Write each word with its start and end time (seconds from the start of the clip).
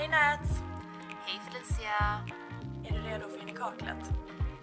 Hej 0.00 0.08
Nats! 0.08 0.60
Hej 1.26 1.40
Felicia! 1.44 2.20
Är 2.84 2.92
du 2.92 3.08
redo 3.08 3.28
för 3.28 3.42
in 3.42 3.48
i 3.48 3.52
kaklet? 3.52 4.10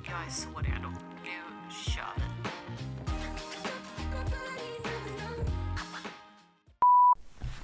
Jag 0.04 0.26
är 0.26 0.30
så 0.30 0.50
redo. 0.60 0.90
Nu 1.24 1.72
kör 1.72 2.14
vi. 2.18 2.24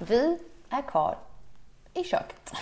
Vi 0.04 0.38
är 0.68 0.82
kvar 0.82 1.18
i 1.94 2.04
köket. 2.04 2.52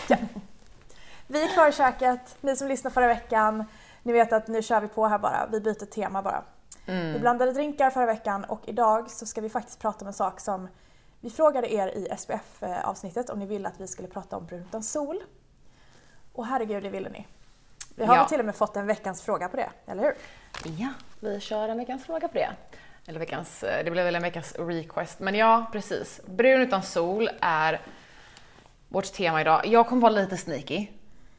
Vi 1.26 1.42
är 1.42 1.54
kvar 1.54 1.68
i 1.68 1.72
köket, 1.72 2.36
ni 2.40 2.56
som 2.56 2.68
lyssnade 2.68 2.94
förra 2.94 3.06
veckan, 3.06 3.64
ni 4.02 4.12
vet 4.12 4.32
att 4.32 4.48
nu 4.48 4.62
kör 4.62 4.80
vi 4.80 4.88
på 4.88 5.06
här 5.06 5.18
bara, 5.18 5.48
vi 5.52 5.60
byter 5.60 5.86
tema 5.86 6.22
bara. 6.22 6.42
Vi 6.86 7.18
blandade 7.20 7.52
drinkar 7.52 7.90
förra 7.90 8.06
veckan 8.06 8.44
och 8.44 8.60
idag 8.64 9.10
så 9.10 9.26
ska 9.26 9.40
vi 9.40 9.48
faktiskt 9.48 9.78
prata 9.78 10.00
om 10.00 10.06
en 10.06 10.12
sak 10.12 10.40
som 10.40 10.68
vi 11.22 11.30
frågade 11.30 11.72
er 11.74 11.88
i 11.88 12.08
SPF-avsnittet 12.18 13.30
om 13.30 13.38
ni 13.38 13.46
ville 13.46 13.68
att 13.68 13.80
vi 13.80 13.86
skulle 13.86 14.08
prata 14.08 14.36
om 14.36 14.46
brunt 14.46 14.66
utan 14.68 14.82
sol. 14.82 15.20
Och 16.32 16.46
herregud, 16.46 16.82
det 16.82 16.88
ville 16.90 17.08
ni. 17.08 17.26
Vi 17.96 18.04
har 18.04 18.16
Ja. 18.16 18.24
till 18.28 18.38
och 18.40 18.44
med 18.46 18.56
fått 18.56 18.76
en 18.76 18.86
veckans 18.86 19.22
fråga 19.22 19.48
på 19.48 19.56
det, 19.56 19.70
eller 19.86 20.02
hur? 20.02 20.14
Ja, 20.78 20.88
vi 21.20 21.40
kör 21.40 21.68
en 21.68 21.78
veckans 21.78 22.04
fråga 22.04 22.28
på 22.28 22.34
det. 22.34 22.50
Eller 23.06 23.18
veckans, 23.18 23.62
eh, 23.62 23.84
det 23.84 23.90
blev 23.90 24.04
väl 24.04 24.14
en 24.14 24.22
veckans 24.22 24.54
request. 24.58 25.20
Men 25.20 25.34
ja, 25.34 25.66
precis. 25.72 26.20
Brun 26.26 26.60
utan 26.60 26.82
sol 26.82 27.30
är 27.40 27.80
vårt 28.88 29.12
tema 29.12 29.40
idag. 29.40 29.66
Jag 29.66 29.86
kommer 29.88 30.02
vara 30.02 30.12
lite 30.12 30.36
sneaky 30.36 30.86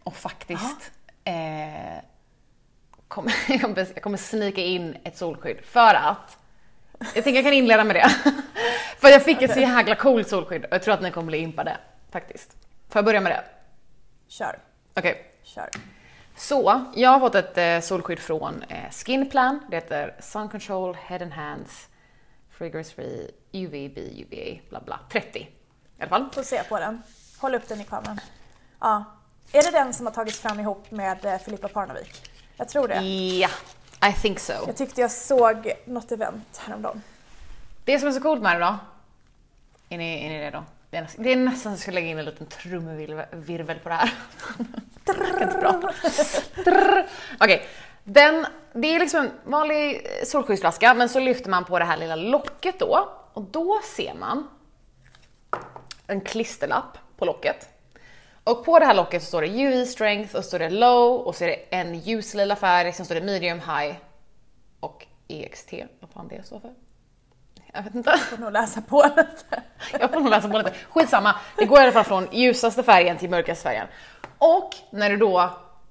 och 0.04 0.16
faktiskt 0.16 0.92
eh, 1.24 1.34
kommer, 3.08 3.34
jag 3.48 3.62
kommer, 3.62 3.88
jag 3.94 4.04
kommer 4.04 4.18
sneaka 4.18 4.62
in 4.62 4.98
ett 5.04 5.18
solskydd 5.18 5.58
för 5.66 5.94
att 5.96 6.38
jag 7.00 7.14
tänker 7.24 7.34
jag 7.34 7.44
kan 7.44 7.54
inleda 7.54 7.84
med 7.84 7.96
det. 7.96 8.10
för 9.04 9.10
jag 9.10 9.24
fick 9.24 9.42
ett 9.42 9.54
så 9.54 9.60
jäkla 9.60 9.96
coolt 9.96 10.28
solskydd 10.28 10.66
och 10.66 10.74
jag 10.74 10.84
tror 10.84 10.94
att 10.94 11.02
ni 11.02 11.12
kommer 11.12 11.28
bli 11.28 11.38
impade 11.38 11.78
faktiskt. 12.12 12.52
Får 12.90 13.00
jag 13.00 13.06
börja 13.06 13.22
med 13.22 13.32
det? 13.32 13.44
Kör, 14.28 14.60
Okej. 14.94 15.26
kör. 15.44 15.70
Så, 16.36 16.86
jag 16.96 17.10
har 17.10 17.20
fått 17.20 17.36
ett 17.36 17.58
eh, 17.58 17.80
solskydd 17.80 18.20
från 18.20 18.64
eh, 18.70 18.92
Skinplan. 18.92 19.60
Det 19.70 19.76
heter 19.76 20.16
Sun 20.20 20.50
Control 20.50 20.96
Head 20.96 21.22
and 21.22 21.34
Hands 21.34 21.88
Fragrance 22.50 22.96
Free 22.96 23.32
UVB 23.52 23.98
UVA 23.98 24.60
bla 24.70 24.82
bla 24.86 25.00
30 25.12 25.40
i 25.40 25.48
alla 26.00 26.10
fall. 26.10 26.30
Får 26.34 26.44
se 26.44 26.64
på 26.64 26.80
den. 26.80 27.02
Håll 27.38 27.56
upp 27.56 27.68
den 27.68 27.82
i 27.82 27.84
kameran. 27.84 28.20
Ja. 28.80 29.04
Är 29.52 29.64
det 29.64 29.72
den 29.72 29.94
som 29.94 30.06
har 30.06 30.14
tagits 30.14 30.40
fram 30.40 30.60
ihop 30.60 30.92
med 30.92 31.26
eh, 31.26 31.38
Filippa 31.38 31.68
Parnevik? 31.68 32.32
Jag 32.58 32.70
tror 32.70 32.88
det. 32.88 33.02
Ja, 33.02 33.50
I 34.10 34.14
think 34.14 34.40
so. 34.40 34.54
Jag 34.68 34.76
tyckte 34.76 35.02
jag 35.02 35.12
såg 35.12 35.72
något 35.86 36.12
event 36.12 36.62
häromdagen. 36.68 37.02
Det 37.86 38.00
som 38.00 38.08
är 38.08 38.12
så 38.12 38.22
coolt 38.22 38.42
med 38.42 38.56
det 38.56 38.66
då, 38.66 38.78
är 39.90 39.98
ni, 39.98 40.26
är 40.26 40.30
ni 40.30 40.40
redo? 40.40 40.64
Det 40.90 40.98
är, 40.98 41.02
nästan, 41.02 41.24
det 41.24 41.32
är 41.32 41.36
nästan 41.36 41.72
så 41.72 41.76
jag 41.76 41.80
ska 41.80 41.92
lägga 41.92 42.08
in 42.08 42.20
en 42.20 42.26
liten 42.26 42.48
trumvirvel 42.48 43.80
på 43.80 43.90
det 43.90 43.96
här. 43.96 44.14
jag 45.06 45.16
kan 45.16 45.42
inte 45.42 45.60
prata. 45.60 45.94
Drrr. 46.64 47.08
Okej, 47.40 47.68
den, 48.04 48.46
det 48.74 48.88
är 48.88 49.00
liksom 49.00 49.20
en 49.20 49.32
vanlig 49.52 50.08
solskyddsflaska 50.24 50.94
men 50.94 51.10
så 51.10 51.20
lyfter 51.20 51.50
man 51.50 51.66
på 51.66 51.80
det 51.80 51.86
här 51.86 51.98
lilla 51.98 52.16
locket 52.16 52.80
då 52.80 53.10
och 53.34 53.44
då 53.44 53.82
ser 53.96 54.14
man 54.14 54.48
en 56.08 56.22
klisterlapp 56.22 56.98
på 57.18 57.26
locket. 57.26 57.70
Och 58.44 58.66
på 58.66 58.80
det 58.80 58.86
här 58.86 58.94
locket 58.96 59.22
så 59.22 59.28
står 59.28 59.42
det 59.42 59.48
UV 59.48 59.86
strength 59.86 60.36
och 60.36 60.44
så 60.44 60.48
står 60.48 60.60
det 60.60 60.70
low 60.70 61.22
och 61.22 61.36
så 61.36 61.44
är 61.44 61.48
det 61.48 61.56
en 61.70 62.00
ljuslila 62.00 62.56
färg, 62.56 62.94
sen 62.94 63.06
står 63.06 63.16
det 63.16 63.22
medium 63.22 63.60
high 63.60 63.96
och 64.80 65.06
EXT, 65.28 65.74
vad 66.00 66.10
fan 66.10 66.28
det 66.28 66.46
står 66.46 66.60
för. 66.60 66.74
Jag 67.76 67.84
vet 67.84 67.96
inte. 67.96 68.18
Får 68.18 68.38
nog 68.38 68.52
läsa 68.52 68.82
på 68.82 69.04
lite. 69.18 69.64
Jag 70.00 70.14
får 70.14 70.20
nog 70.20 70.30
läsa 70.30 70.50
på 70.50 70.58
lite. 70.58 70.74
Skitsamma, 70.90 71.36
det 71.58 71.66
går 71.66 71.80
i 71.80 71.82
alla 71.82 71.92
fall 71.92 72.04
från 72.04 72.28
ljusaste 72.32 72.84
färgen 72.84 73.18
till 73.18 73.30
mörkaste 73.30 73.64
färgen. 73.64 73.88
Och 74.38 74.76
när 74.92 75.10
du 75.10 75.18
då 75.18 75.50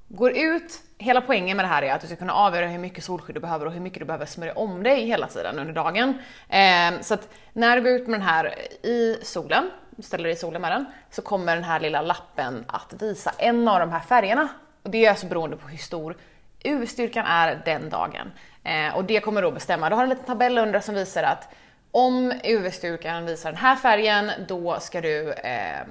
går 0.08 0.36
ut, 0.36 0.80
hela 0.98 1.20
poängen 1.20 1.56
med 1.56 1.64
det 1.64 1.69
här 1.69 1.83
är 1.83 1.92
att 1.92 2.00
du 2.00 2.06
ska 2.06 2.16
kunna 2.16 2.33
avgöra 2.33 2.66
hur 2.66 2.78
mycket 2.78 3.05
solskydd 3.05 3.36
du 3.36 3.41
behöver 3.41 3.66
och 3.66 3.72
hur 3.72 3.80
mycket 3.80 3.98
du 3.98 4.05
behöver 4.05 4.26
smörja 4.26 4.53
om 4.53 4.82
dig 4.82 5.06
hela 5.06 5.26
tiden 5.26 5.59
under 5.59 5.75
dagen. 5.75 6.19
Ehm, 6.48 7.03
så 7.03 7.15
att 7.15 7.28
när 7.53 7.76
du 7.76 7.82
går 7.82 7.92
ut 7.92 8.06
med 8.06 8.21
den 8.21 8.28
här 8.28 8.54
i 8.82 9.19
solen, 9.22 9.71
ställer 9.98 10.25
dig 10.25 10.32
i 10.32 10.37
solen 10.37 10.62
med 10.62 10.72
den, 10.72 10.84
så 11.10 11.22
kommer 11.22 11.54
den 11.54 11.65
här 11.65 11.81
lilla 11.81 12.03
lappen 12.03 12.65
att 12.69 13.03
visa 13.03 13.32
en 13.38 13.69
av 13.69 13.81
de 13.81 13.91
här 13.91 14.00
färgerna. 14.00 14.48
Och 14.82 14.91
det 14.91 15.06
är 15.06 15.10
alltså 15.10 15.26
beroende 15.26 15.56
på 15.56 15.69
hur 15.69 15.78
stor 15.78 16.16
UV-styrkan 16.65 17.26
är 17.26 17.62
den 17.65 17.91
dagen. 17.91 18.32
Eh, 18.65 18.97
och 18.97 19.04
det 19.04 19.21
kommer 19.21 19.42
då 19.42 19.50
bestämma, 19.50 19.88
du 19.88 19.97
har 19.97 20.03
en 20.03 20.09
liten 20.09 20.25
tabell 20.25 20.59
under 20.59 20.81
som 20.81 20.94
visar 20.94 21.22
att 21.22 21.48
om 21.92 22.32
UV-styrkan 22.44 23.26
visar 23.26 23.50
den 23.50 23.60
här 23.60 23.76
färgen, 23.76 24.30
då 24.48 24.80
ska 24.80 25.00
du 25.00 25.32
eh, 25.32 25.86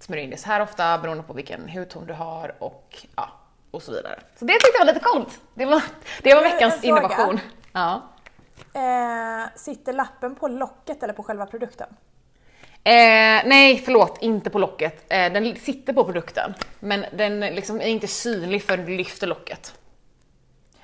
smörja 0.00 0.22
in 0.22 0.30
det 0.30 0.36
så 0.36 0.46
här 0.46 0.60
ofta 0.60 0.98
beroende 0.98 1.22
på 1.22 1.32
vilken 1.32 1.68
hudton 1.68 2.06
du 2.06 2.12
har 2.12 2.54
och, 2.58 3.06
ja, 3.16 3.30
och 3.70 3.82
så 3.82 3.92
vidare. 3.92 4.20
Så 4.38 4.44
det 4.44 4.52
tyckte 4.52 4.78
jag 4.78 4.86
var 4.86 4.92
lite 4.92 5.04
coolt. 5.04 5.40
Det 5.54 5.64
var, 5.64 5.82
det 6.22 6.34
var 6.34 6.42
veckans 6.42 6.84
innovation. 6.84 7.40
Ja. 7.72 8.02
Eh, 8.74 9.48
sitter 9.56 9.92
lappen 9.92 10.34
på 10.34 10.48
locket 10.48 11.02
eller 11.02 11.12
på 11.12 11.22
själva 11.22 11.46
produkten? 11.46 11.88
Eh, 12.84 13.42
nej, 13.44 13.82
förlåt, 13.84 14.18
inte 14.22 14.50
på 14.50 14.58
locket. 14.58 15.04
Eh, 15.08 15.32
den 15.32 15.56
sitter 15.56 15.92
på 15.92 16.04
produkten, 16.04 16.54
men 16.80 17.04
den 17.12 17.40
liksom 17.40 17.80
är 17.80 17.86
inte 17.86 18.06
synlig 18.06 18.62
förrän 18.62 18.86
du 18.86 18.96
lyfter 18.96 19.26
locket. 19.26 19.74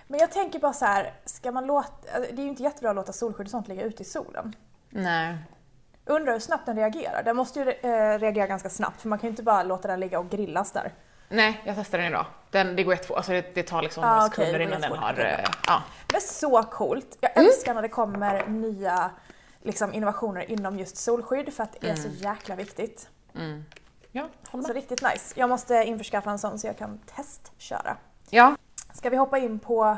Men 0.06 0.20
jag 0.20 0.32
tänker 0.32 0.58
bara 0.58 0.72
så 0.72 0.84
här, 0.84 1.12
ska 1.24 1.52
man 1.52 1.66
låta, 1.66 1.88
alltså, 2.14 2.34
det 2.34 2.40
är 2.40 2.44
ju 2.44 2.48
inte 2.48 2.62
jättebra 2.62 2.90
att 2.90 2.96
låta 2.96 3.12
solskydd 3.12 3.46
och 3.46 3.50
sånt 3.50 3.68
ligga 3.68 3.82
ute 3.82 4.02
i 4.02 4.04
solen. 4.06 4.56
Nej. 4.90 5.36
Undrar 6.06 6.32
hur 6.32 6.40
snabbt 6.40 6.66
den 6.66 6.76
reagerar. 6.76 7.22
Den 7.22 7.36
måste 7.36 7.60
ju 7.60 7.70
eh, 7.70 8.18
reagera 8.18 8.46
ganska 8.46 8.70
snabbt 8.70 9.00
för 9.00 9.08
man 9.08 9.18
kan 9.18 9.26
ju 9.26 9.30
inte 9.30 9.42
bara 9.42 9.62
låta 9.62 9.88
den 9.88 10.00
ligga 10.00 10.18
och 10.18 10.30
grillas 10.30 10.72
där. 10.72 10.92
Nej, 11.28 11.62
jag 11.66 11.76
testade 11.76 12.02
den 12.02 12.12
idag. 12.12 12.26
Den, 12.50 12.76
det 12.76 12.82
går 12.82 12.94
jättefort, 12.94 13.16
alltså 13.16 13.32
det, 13.32 13.54
det 13.54 13.62
tar 13.62 13.82
liksom 13.82 14.04
Ah, 14.04 14.14
några 14.14 14.26
okej, 14.26 14.36
sekunder 14.36 14.58
det 14.58 14.64
innan 14.64 14.80
den 14.80 14.92
har... 14.98 15.18
eh, 15.18 15.44
Ja. 15.66 15.82
Men 16.12 16.20
så 16.20 16.62
coolt! 16.62 17.18
Jag 17.20 17.36
älskar 17.36 17.74
när 17.74 17.82
det 17.82 17.88
kommer 17.88 18.46
nya 18.46 19.10
liksom, 19.62 19.92
innovationer 19.94 20.50
inom 20.50 20.78
just 20.78 20.96
solskydd 20.96 21.54
för 21.54 21.62
att 21.62 21.76
det 21.80 21.88
är 21.90 21.94
så 21.94 22.08
jäkla 22.08 22.54
viktigt. 22.54 23.08
Ja, 24.12 24.28
håller 24.50 24.64
Så 24.66 24.72
riktigt 24.72 25.02
nice. 25.02 25.34
Jag 25.40 25.48
måste 25.48 25.74
införskaffa 25.74 26.30
en 26.30 26.38
sån 26.38 26.58
så 26.58 26.66
jag 26.66 26.78
kan 26.78 26.98
testköra. 26.98 27.96
Ja, 28.30 28.56
Ska 28.94 29.10
vi 29.10 29.16
hoppa 29.16 29.38
in 29.38 29.58
på 29.58 29.96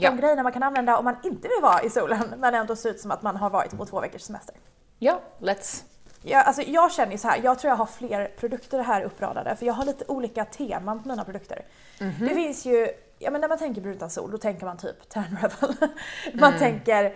Ja. 0.00 0.10
de 0.10 0.16
grejerna 0.16 0.42
man 0.42 0.52
kan 0.52 0.62
använda 0.62 0.98
om 0.98 1.04
man 1.04 1.16
inte 1.24 1.48
vill 1.48 1.62
vara 1.62 1.82
i 1.82 1.90
solen 1.90 2.34
men 2.38 2.54
ändå 2.54 2.76
ser 2.76 2.90
ut 2.90 3.00
som 3.00 3.10
att 3.10 3.22
man 3.22 3.36
har 3.36 3.50
varit 3.50 3.76
på 3.76 3.86
två 3.86 4.00
veckors 4.00 4.22
semester? 4.22 4.54
ja, 4.98 5.20
let's. 5.38 5.84
Jag, 6.22 6.46
alltså, 6.46 6.62
jag 6.62 6.92
känner 6.92 7.12
ju 7.12 7.18
så 7.18 7.28
här, 7.28 7.40
jag 7.44 7.58
tror 7.58 7.68
jag 7.68 7.76
har 7.76 7.86
fler 7.86 8.26
produkter 8.38 8.82
här 8.82 9.02
uppradade 9.02 9.56
för 9.56 9.66
jag 9.66 9.74
har 9.74 9.84
lite 9.84 10.04
olika 10.08 10.44
teman 10.44 11.02
på 11.02 11.08
mina 11.08 11.24
produkter. 11.24 11.64
Det 11.98 12.34
finns 12.34 12.66
ju, 12.66 12.88
ja 13.18 13.30
men 13.30 13.40
när 13.40 13.48
man 13.48 13.58
tänker 13.58 13.80
brunt 13.80 14.12
sol 14.12 14.30
då 14.30 14.38
tänker 14.38 14.66
man 14.66 14.76
typ 14.76 15.08
tan 15.08 15.24
revel. 15.42 15.76
man 16.34 16.58
tänker 16.58 17.14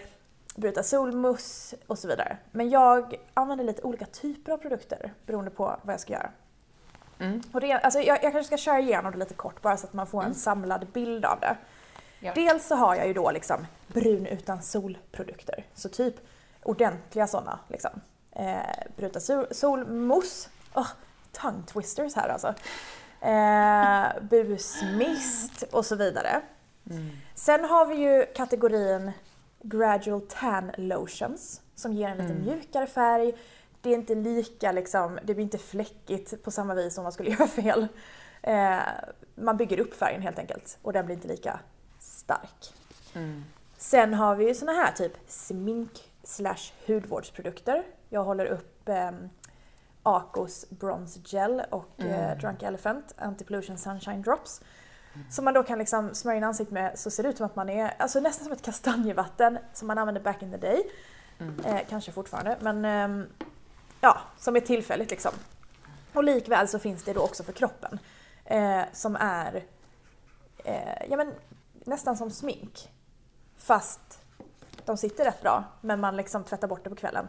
brunt 0.56 0.87
solmousse 0.87 1.77
och 1.87 1.99
så 1.99 2.09
vidare. 2.09 2.37
Men 2.50 2.71
jag 2.71 3.15
använder 3.34 3.65
lite 3.65 3.83
olika 3.83 4.06
typer 4.06 4.53
av 4.53 4.56
produkter 4.56 5.15
beroende 5.27 5.50
på 5.50 5.77
vad 5.83 5.93
jag 5.93 6.00
ska 6.00 6.12
göra. 6.12 6.31
Och 7.53 7.60
det, 7.60 7.72
alltså, 7.72 8.00
jag, 8.00 8.25
jag 8.25 8.33
kanske 8.33 8.44
ska 8.44 8.56
köra 8.56 8.81
igenom 8.81 9.12
det 9.12 9.19
lite 9.19 9.34
kort 9.34 9.62
bara 9.62 9.77
så 9.77 9.87
att 9.87 9.93
man 9.93 10.06
får 10.06 10.22
en 10.25 10.34
samlad 10.34 10.87
bild 10.93 11.25
av 11.25 11.41
det. 11.41 11.56
Ja. 12.21 12.33
Dels 12.34 12.66
så 12.66 12.75
har 12.75 12.94
jag 12.94 13.06
ju 13.06 13.12
då 13.12 13.31
liksom 13.31 13.66
brun 13.87 14.27
utan 14.27 14.62
solprodukter. 14.62 15.65
Så 15.75 15.88
typ 15.88 16.15
ordentliga 16.62 17.27
sådana. 17.27 17.59
Liksom. 17.69 17.91
Eh, 18.32 18.56
brun 18.97 19.11
utan 19.11 19.22
sol, 19.22 19.47
solmousse. 19.50 20.49
Oh, 20.75 20.88
tongue 21.32 21.62
twisters 21.66 22.15
här 22.15 22.28
alltså. 22.28 22.55
Eh, 23.21 24.22
busmist 24.22 25.62
och 25.62 25.87
så 25.87 25.97
vidare. 25.97 26.41
Sen 27.34 27.65
har 27.65 27.87
vi 27.87 27.94
ju 27.94 28.27
kategorin 28.34 29.12
gradual 29.62 30.21
tan 30.21 30.71
lotions 30.77 31.61
som 31.75 31.93
ger 31.93 32.09
en 32.09 32.19
lite 32.19 32.34
mjukare 32.34 32.87
färg. 32.87 33.34
Det 33.82 33.91
är 33.91 33.94
inte 33.94 34.15
lika 34.15 34.72
liksom, 34.72 35.19
det 35.22 35.34
blir 35.34 35.44
inte 35.44 35.59
fläckigt 35.59 36.43
på 36.43 36.50
samma 36.50 36.75
vis 36.75 36.94
som 36.94 37.03
man 37.03 37.12
skulle 37.12 37.31
göra 37.38 37.46
fel. 37.46 37.88
Eh, 38.43 38.79
man 39.34 39.56
bygger 39.56 39.81
upp 39.81 39.94
färgen 39.94 40.23
helt 40.23 40.38
enkelt 40.38 40.79
och 40.82 40.93
den 40.93 41.06
blir 41.06 41.17
inte 41.17 41.29
lika 41.29 41.61
stark. 41.99 42.75
Sen 43.76 44.14
har 44.14 44.37
vi 44.37 44.49
ju 44.49 44.55
såna 44.55 44.73
här 44.73 44.93
typ 44.93 45.12
smink 45.26 46.12
slash 46.25 46.73
hudvårdsprodukter. 46.87 47.82
Jag 48.08 48.25
håller 48.25 48.46
upp 48.46 48.88
eh, 48.88 49.11
Acos 50.02 50.67
Bronze 50.70 51.20
Gel 51.25 51.62
och 51.70 52.00
eh, 52.00 52.38
Drunk 52.38 52.62
Elephant 52.62 53.14
Anti-Pollution 53.19 53.76
Sunshine 53.76 54.23
Drops. 54.23 54.61
Som 55.31 55.44
man 55.44 55.55
då 55.55 55.62
kan 55.62 55.78
liksom 55.78 56.14
smörja 56.14 56.37
in 56.37 56.44
ansiktet 56.44 56.73
med 56.73 56.99
så 56.99 57.11
ser 57.11 57.23
det 57.23 57.28
ut 57.28 57.37
som 57.37 57.46
att 57.46 57.56
man 57.56 57.69
är, 57.69 57.94
alltså 57.99 58.20
nästan 58.20 58.44
som 58.44 58.52
ett 58.52 58.62
kastanjevatten 58.62 59.58
som 59.73 59.88
man 59.88 59.99
använde 59.99 60.20
back 60.20 60.43
in 60.43 60.50
the 60.50 60.56
day. 60.56 60.82
Eh, 61.64 61.81
kanske 61.88 62.12
fortfarande 62.12 62.56
men 62.61 62.85
ehm, 62.85 63.26
ja, 64.02 64.20
som 64.38 64.56
är 64.56 64.60
tillfälligt 64.60 65.10
liksom. 65.10 65.32
Och 66.12 66.25
likväl 66.25 66.69
så 66.69 66.78
finns 66.78 67.04
det 67.04 67.12
då 67.12 67.20
också 67.20 67.43
för 67.43 67.52
kroppen. 67.52 67.99
Eh, 68.44 68.82
som 68.93 69.16
är 69.20 69.64
eh, 70.64 71.10
ja, 71.10 71.16
men, 71.16 71.34
nästan 71.84 72.16
som 72.16 72.31
smink. 72.31 72.90
Fast 73.56 74.25
de 74.84 74.96
sitter 74.96 75.25
rätt 75.25 75.43
bra 75.43 75.64
men 75.81 76.00
man 76.00 76.16
liksom 76.16 76.44
tvättar 76.44 76.69
bort 76.69 76.84
det 76.84 76.90
på 76.90 76.96
kvällen. 76.96 77.28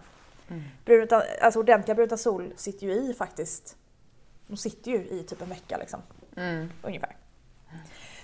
Brunt, 0.86 1.12
alltså 1.42 1.60
ordentliga 1.60 1.96
brunta 1.96 2.18
sol 2.18 2.54
sitter 2.56 2.88
ju 2.88 2.94
i 2.94 3.14
faktiskt 3.14 3.78
De 4.48 4.58
sitter 4.58 4.92
ju 4.92 4.98
i 4.98 5.24
typ 5.24 5.42
en 5.42 5.50
vecka 5.50 5.78
liksom. 5.78 6.02
Mm. 6.36 6.72
Ungefär. 6.82 7.16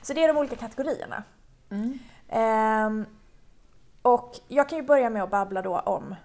Så 0.01 0.13
det 0.13 0.23
är 0.23 0.27
de 0.27 0.37
olika 0.37 0.55
kategorierna. 0.55 1.23
Mm. 1.69 1.99
Ehm, 2.29 3.05
och 4.01 4.39
jag 4.47 4.69
kan 4.69 4.77
ju 4.77 4.83
börja 4.83 5.09
med 5.09 5.23
att 5.23 5.29
babbla 5.29 5.61
då 5.61 5.79
om 5.79 6.15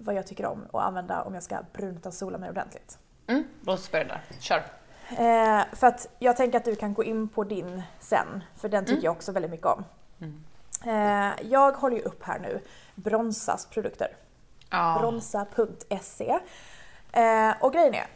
vad 0.00 0.14
jag 0.14 0.26
tycker 0.26 0.46
om 0.46 0.64
att 0.72 0.82
använda 0.82 1.22
om 1.22 1.34
jag 1.34 1.42
ska 1.42 1.58
brunta 1.72 2.10
sola 2.10 2.38
mig 2.38 2.50
ordentligt. 2.50 2.98
Mm. 3.26 3.44
Låt 3.60 3.78
oss 3.78 3.90
börja 3.90 4.04
där. 4.04 4.22
Kör. 4.40 4.62
Eh, 5.10 5.64
för 5.72 5.86
att 5.86 6.08
jag 6.18 6.36
tänker 6.36 6.58
att 6.58 6.64
du 6.64 6.76
kan 6.76 6.94
gå 6.94 7.04
in 7.04 7.28
på 7.28 7.44
din 7.44 7.82
sen, 8.00 8.44
för 8.56 8.68
den 8.68 8.84
tycker 8.84 9.04
jag 9.04 9.12
också 9.12 9.32
väldigt 9.32 9.50
mycket 9.50 9.66
om. 9.66 9.84
Mm. 10.20 10.44
Eh, 10.84 11.32
jag 11.50 11.72
håller 11.72 11.96
ju 11.96 12.02
upp 12.02 12.22
här 12.22 12.38
nu 12.38 12.60
Bronsas 12.94 13.66
produkter. 13.66 14.16
Ja. 14.70 14.96
Bronsa.se. 15.00 16.38
Eh, 17.12 17.52
och 17.60 17.72
grejen 17.72 17.94
är, 17.94 18.06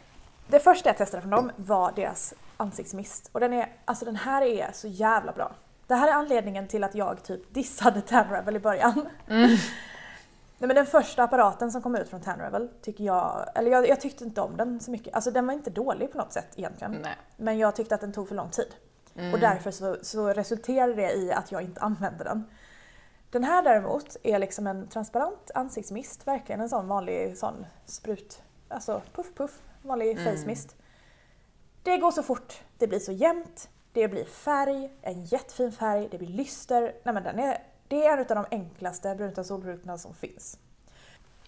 det 0.47 0.59
första 0.59 0.89
jag 0.89 0.97
testade 0.97 1.21
från 1.21 1.31
dem 1.31 1.51
var 1.55 1.91
deras 1.91 2.33
ansiktsmist. 2.57 3.29
Och 3.31 3.39
den, 3.39 3.53
är, 3.53 3.71
alltså 3.85 4.05
den 4.05 4.15
här 4.15 4.41
är 4.41 4.69
så 4.73 4.87
jävla 4.87 5.31
bra. 5.31 5.51
Det 5.87 5.95
här 5.95 6.07
är 6.07 6.11
anledningen 6.11 6.67
till 6.67 6.83
att 6.83 6.95
jag 6.95 7.23
typ 7.23 7.53
dissade 7.53 8.01
Tanravel 8.01 8.55
i 8.55 8.59
början. 8.59 9.09
Nej 10.57 10.67
men 10.67 10.75
den 10.75 10.85
första 10.85 11.23
apparaten 11.23 11.71
som 11.71 11.81
kom 11.81 11.95
ut 11.95 12.09
från 12.09 12.21
Tanravel 12.21 12.69
tycker 12.81 13.03
jag, 13.03 13.45
eller 13.55 13.71
jag, 13.71 13.87
jag 13.87 14.01
tyckte 14.01 14.23
inte 14.23 14.41
om 14.41 14.57
den 14.57 14.79
så 14.79 14.91
mycket. 14.91 15.15
Alltså 15.15 15.31
den 15.31 15.47
var 15.47 15.53
inte 15.53 15.69
dålig 15.69 16.11
på 16.11 16.17
något 16.17 16.33
sätt 16.33 16.47
egentligen. 16.55 16.97
Nej. 17.03 17.15
Men 17.37 17.57
jag 17.57 17.75
tyckte 17.75 17.95
att 17.95 18.01
den 18.01 18.13
tog 18.13 18.27
för 18.27 18.35
lång 18.35 18.49
tid. 18.49 18.75
Och 19.33 19.39
därför 19.39 19.71
så, 19.71 19.97
så 20.01 20.27
resulterade 20.27 20.93
det 20.93 21.13
i 21.13 21.31
att 21.31 21.51
jag 21.51 21.61
inte 21.61 21.81
använde 21.81 22.23
den. 22.23 22.43
Den 23.29 23.43
här 23.43 23.63
däremot 23.63 24.17
är 24.23 24.39
liksom 24.39 24.67
en 24.67 24.87
transparent 24.87 25.51
ansiktsmist, 25.55 26.27
verkligen 26.27 26.61
en 26.61 26.69
sån 26.69 26.87
vanlig 26.87 27.37
sån 27.37 27.65
sprut, 27.85 28.41
alltså 28.67 29.01
puff 29.13 29.33
puff, 29.35 29.61
vanlig 29.81 30.17
face 30.23 30.45
mist. 30.45 30.75
Det 31.83 31.97
går 31.97 32.11
så 32.11 32.23
fort, 32.23 32.63
det 32.77 32.87
blir 32.87 32.99
så 32.99 33.11
jämnt, 33.11 33.69
det 33.91 34.07
blir 34.07 34.25
färg, 34.25 34.97
en 35.01 35.25
jättefin 35.25 35.71
färg, 35.71 36.07
det 36.11 36.17
blir 36.17 36.27
lyster. 36.27 36.81
Nej 37.03 37.13
men 37.13 37.23
den 37.23 37.39
är, 37.39 37.57
det 37.87 38.05
är 38.05 38.13
en 38.13 38.19
av 38.19 38.25
de 38.25 38.45
enklaste 38.51 39.15
brun 39.15 39.29
utan 39.29 39.45
solprodukterna 39.45 39.97
som 39.97 40.13
finns. 40.13 40.57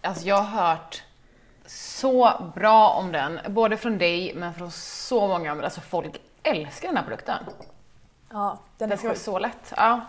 Alltså 0.02 0.26
jag 0.28 0.36
har 0.42 0.66
hört 0.66 1.04
så 1.66 2.52
bra 2.56 2.90
om 2.90 3.12
den, 3.12 3.40
både 3.50 3.78
från 3.78 3.98
dig 3.98 4.34
men 4.36 4.54
från 4.54 4.72
så 4.72 5.28
många 5.28 5.52
andra. 5.52 5.66
Alltså 5.66 5.82
folk 5.82 6.22
älskar 6.44 6.88
den 6.88 6.98
här 6.98 7.04
produkten. 7.04 7.44
Ja, 8.30 8.60
den 8.78 8.86
är 8.86 8.90
Den 8.90 8.98
ska 8.98 9.08
vara 9.08 9.18
så 9.18 9.40
lätt. 9.40 9.74
Ja. 9.78 10.02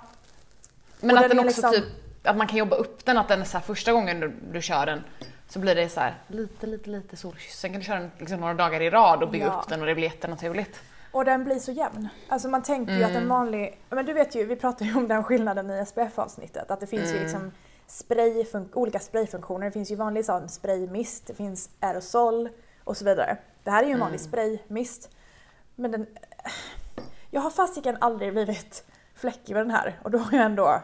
Men 1.01 1.19
Och 1.19 1.23
att 1.25 1.29
den 1.31 1.39
också 1.39 1.47
liksom- 1.47 1.73
typ, 1.73 2.27
att 2.27 2.37
man 2.37 2.47
kan 2.47 2.59
jobba 2.59 2.77
upp 2.77 3.05
den, 3.05 3.19
att 3.19 3.29
den 3.29 3.41
är 3.41 3.45
så 3.45 3.59
här, 3.59 3.65
första 3.65 3.93
gången 3.93 4.21
du, 4.21 4.33
du 4.53 4.63
kör 4.63 4.87
den 4.87 5.05
så 5.49 5.59
blir 5.59 5.75
det 5.75 5.89
så 5.89 6.01
här 6.01 6.15
lite, 6.29 6.67
lite, 6.67 6.91
lite 6.91 7.17
solkyss. 7.17 7.59
Sen 7.59 7.71
kan 7.73 7.81
du 7.81 7.87
köra 7.87 8.01
den 8.01 8.11
liksom 8.19 8.41
några 8.41 8.55
dagar 8.55 8.81
i 8.81 8.91
rad 8.91 9.23
och 9.23 9.31
bygga 9.31 9.47
Ja. 9.47 9.53
upp 9.63 9.69
den 9.69 9.81
och 9.81 9.87
det 9.87 9.95
blir 9.95 10.05
jättenaturligt. 10.05 10.81
Och 11.13 11.25
den 11.25 11.45
blir 11.45 11.59
så 11.59 11.73
jämn. 11.73 12.09
Alltså 12.29 12.49
man 12.49 12.63
tänker 12.63 12.93
ju 12.93 13.05
att 13.05 13.11
en 13.11 13.29
vanlig, 13.29 13.81
men 13.91 14.07
du 14.07 14.13
vet 14.13 14.35
ju, 14.35 14.45
vi 14.45 14.57
pratade 14.57 14.91
ju 14.91 14.97
om 14.97 15.09
den 15.09 15.25
skillnaden 15.25 15.71
i 15.71 15.87
SPF-avsnittet, 15.87 16.71
att 16.71 16.81
det 16.81 16.87
finns 16.87 17.13
ju 17.13 17.21
liksom 17.21 17.53
spray, 17.87 18.45
olika 18.73 18.99
sprayfunktioner. 18.99 19.67
Det 19.67 19.73
finns 19.73 19.91
ju 19.91 19.97
vanlig 19.97 20.25
sån 20.25 20.49
spraymist, 20.49 21.27
det 21.27 21.35
finns 21.35 21.71
aerosol 21.81 22.49
och 22.85 22.97
så 22.97 23.05
vidare. 23.05 23.39
Det 23.65 23.71
här 23.71 23.83
är 23.83 23.87
ju 23.87 23.93
en 23.93 24.01
vanlig 24.01 24.21
spraymist. 24.21 25.11
Men 25.75 25.91
den, 25.91 26.07
jag 27.31 27.41
har 27.41 27.51
fasiken 27.51 27.97
aldrig 28.01 28.33
blivit 28.33 28.85
fläckig 29.15 29.55
med 29.55 29.63
den 29.63 29.71
här 29.71 30.01
och 30.03 30.11
då 30.11 30.19
har 30.19 30.39
jag 30.39 30.45
ändå 30.47 30.83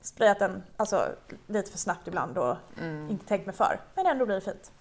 sprayat 0.00 0.38
den 0.38 0.62
alltså, 0.76 1.08
lite 1.46 1.70
för 1.70 1.78
snabbt 1.78 2.08
ibland 2.08 2.38
och 2.38 2.56
inte 3.08 3.26
tänkt 3.26 3.46
mig 3.46 3.54
för. 3.54 3.80
Men 3.94 4.06
ändå 4.06 4.26
blir 4.26 4.34
det 4.34 4.40
fint. 4.40 4.72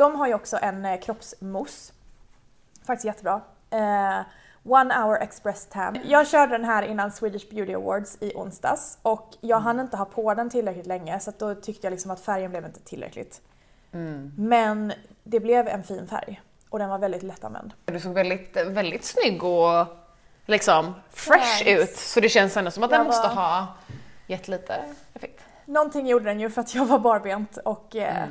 De 0.00 0.16
har 0.16 0.26
ju 0.26 0.34
också 0.34 0.58
en 0.62 0.84
eh, 0.84 1.00
kroppsmousse. 1.00 1.92
Faktiskt 2.86 3.04
jättebra. 3.04 3.40
Eh, 3.70 4.20
One 4.64 4.94
hour 4.94 5.16
express 5.22 5.66
tan. 5.66 5.98
Jag 6.04 6.28
körde 6.28 6.52
den 6.52 6.64
här 6.64 6.82
innan 6.82 7.12
Swedish 7.12 7.50
Beauty 7.50 7.74
Awards 7.74 8.16
i 8.20 8.32
onsdags 8.34 8.98
och 9.02 9.28
jag 9.40 9.60
hann 9.60 9.80
inte 9.80 9.96
ha 9.96 10.04
på 10.04 10.34
den 10.34 10.50
tillräckligt 10.50 10.86
länge 10.86 11.20
så 11.20 11.32
då 11.38 11.54
tyckte 11.54 11.86
jag 11.86 11.90
liksom 11.90 12.10
att 12.10 12.20
färgen 12.20 12.50
blev 12.50 12.64
inte 12.64 12.80
tillräckligt. 12.80 13.40
Men 14.36 14.92
det 15.24 15.40
blev 15.40 15.68
en 15.68 15.82
fin 15.82 16.06
färg 16.06 16.40
och 16.70 16.78
den 16.78 16.88
var 16.88 16.98
väldigt 16.98 17.22
lättanvänd. 17.22 17.72
Du 17.84 18.00
såg 18.00 18.12
väldigt, 18.12 18.56
väldigt 18.66 19.04
snygg 19.04 19.44
och 19.44 19.86
liksom 20.46 20.94
fresh 21.10 21.38
Thanks. 21.64 21.66
ut. 21.90 21.96
Så 21.96 22.20
det 22.20 22.28
känns 22.28 22.56
ändå 22.56 22.70
som 22.70 22.82
att 22.82 22.90
den 22.90 22.98
Jag 22.98 23.06
måste 23.06 23.28
var- 23.28 23.34
ha 23.34 23.66
gett 24.26 24.48
lite 24.48 24.82
effekt. 25.14 25.40
Någonting 25.64 26.06
gjorde 26.06 26.24
den 26.24 26.40
ju 26.40 26.50
för 26.50 26.60
att 26.60 26.74
jag 26.74 26.86
var 26.86 26.98
barbent 26.98 27.56
och 27.56 27.96
eh, 27.96 28.16
Mm. 28.22 28.30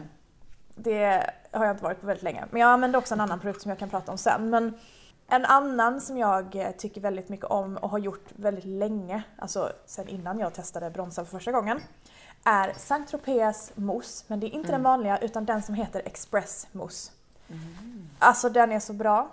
det 0.76 1.30
har 1.52 1.66
jag 1.66 1.74
inte 1.74 1.84
varit 1.84 2.02
på 2.02 2.08
väldigt 2.08 2.24
länge. 2.24 2.46
Men 2.52 2.62
jag 2.62 2.70
använde 2.70 2.98
också 2.98 3.14
en 3.14 3.22
annan 3.22 3.40
produkt 3.40 3.62
som 3.62 3.70
jag 3.70 3.80
kan 3.80 3.90
prata 3.90 4.12
om 4.12 4.18
sen. 4.18 4.50
Men 4.50 4.74
en 5.28 5.46
annan 5.46 6.02
som 6.02 6.18
jag 6.18 6.56
eh, 6.56 6.72
tycker 6.72 7.02
väldigt 7.02 7.30
mycket 7.30 7.46
om 7.46 7.78
och 7.78 7.90
har 7.90 7.98
gjort 7.98 8.26
väldigt 8.36 8.66
länge, 8.66 9.24
alltså 9.38 9.72
sen 9.86 10.08
innan 10.08 10.40
jag 10.40 10.54
testade 10.54 10.90
bronsa 10.90 11.26
för 11.26 11.32
första 11.32 11.52
gången, 11.52 11.80
är 12.44 12.74
Saint 12.78 13.08
Tropez 13.08 13.72
mousse. 13.76 14.26
Men 14.28 14.40
det 14.40 14.48
är 14.48 14.50
inte 14.50 14.72
den 14.72 14.84
vanliga 14.84 15.18
utan 15.18 15.46
den 15.46 15.64
som 15.64 15.76
heter 15.76 16.02
Express 16.06 16.68
mousse. 16.72 17.12
Alltså 18.20 18.50
den 18.50 18.72
är 18.72 18.80
så 18.80 18.94
bra. 18.94 19.30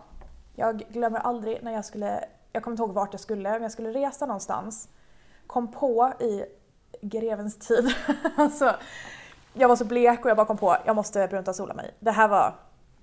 Jag 0.54 0.78
glömmer 0.88 1.18
aldrig 1.18 1.62
när 1.62 1.72
jag 1.72 1.84
skulle, 1.84 2.24
jag 2.52 2.62
kommer 2.62 2.72
inte 2.72 2.82
ihåg 2.82 2.92
vart 2.92 3.12
jag 3.12 3.20
skulle, 3.20 3.50
men 3.50 3.62
jag 3.62 3.72
skulle 3.72 3.92
resa 3.92 4.26
någonstans. 4.26 4.88
Kom 5.46 5.72
på 5.72 6.12
i 6.20 6.44
grevens 7.02 7.58
tid, 7.58 7.94
alltså 8.36 8.76
jag 9.58 9.68
var 9.68 9.76
så 9.76 9.84
blek 9.84 10.24
och 10.24 10.30
jag 10.30 10.36
bara 10.36 10.46
kom 10.46 10.56
på, 10.56 10.76
jag 10.84 10.96
måste 10.96 11.26
brunta 11.28 11.52
sola 11.52 11.74
mig. 11.74 11.94
Det 12.00 12.10
här 12.10 12.28
var, 12.28 12.54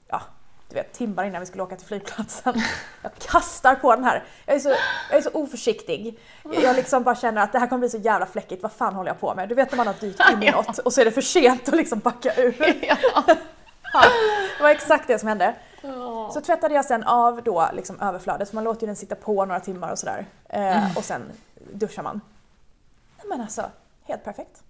ja, 0.08 0.22
du 0.70 0.76
vet 0.76 0.94
timmar 0.94 1.24
innan 1.24 1.40
vi 1.40 1.46
skulle 1.46 1.64
åka 1.64 1.76
till 1.76 1.88
flygplatsen. 1.88 2.54
Jag 3.02 3.12
kastar 3.16 3.76
på 3.76 3.96
den 3.96 4.04
här. 4.04 4.24
Jag 4.46 4.56
är 4.56 4.60
så, 4.60 4.70
jag 5.10 5.18
är 5.18 5.22
så 5.22 5.30
oförsiktig. 5.34 6.20
Jag 6.64 6.76
liksom 6.76 7.04
bara 7.04 7.16
känner 7.16 7.42
att 7.42 7.52
det 7.52 7.60
här 7.60 7.68
kommer 7.68 7.80
bli 7.80 7.90
så 7.90 7.98
jävla 7.98 8.26
fläckigt, 8.26 8.64
vad 8.64 8.72
fan 8.72 8.94
håller 8.96 9.10
jag 9.10 9.20
på 9.20 9.36
med? 9.36 9.50
Du 9.50 9.56
vet 9.56 9.72
när 9.72 9.78
man 9.78 9.88
har 9.88 9.94
dykt 9.94 10.20
in 10.32 10.44
i 10.44 10.52
något 10.52 10.78
och 10.78 10.94
så 10.94 11.02
är 11.02 11.06
det 11.06 11.12
för 11.12 11.22
sent 11.22 11.68
att 11.70 11.76
liksom 11.76 12.00
backa 12.00 12.34
ur. 12.36 12.56
Ja, 12.88 13.24
det 14.58 14.64
var 14.64 14.70
exakt 14.70 15.08
det 15.08 15.20
som 15.20 15.28
hände. 15.30 15.56
Så 16.34 16.42
tvättade 16.42 16.76
jag 16.76 16.86
sen 16.86 17.04
av 17.04 17.44
då 17.44 17.70
liksom 17.74 18.00
överflödet, 18.00 18.50
så 18.50 18.56
man 18.56 18.64
låter 18.64 18.82
ju 18.82 18.88
den 18.88 18.96
sitta 18.96 19.16
på 19.16 19.46
några 19.46 19.60
timmar 19.60 19.92
och 19.92 20.00
sådär. 20.00 20.26
Eh, 20.50 20.98
Och 20.98 21.04
sen 21.04 21.32
duschar 21.74 22.04
man. 22.04 22.22
Men 23.26 23.42
alltså, 23.42 23.66
helt 24.04 24.24
perfekt. 24.24 24.64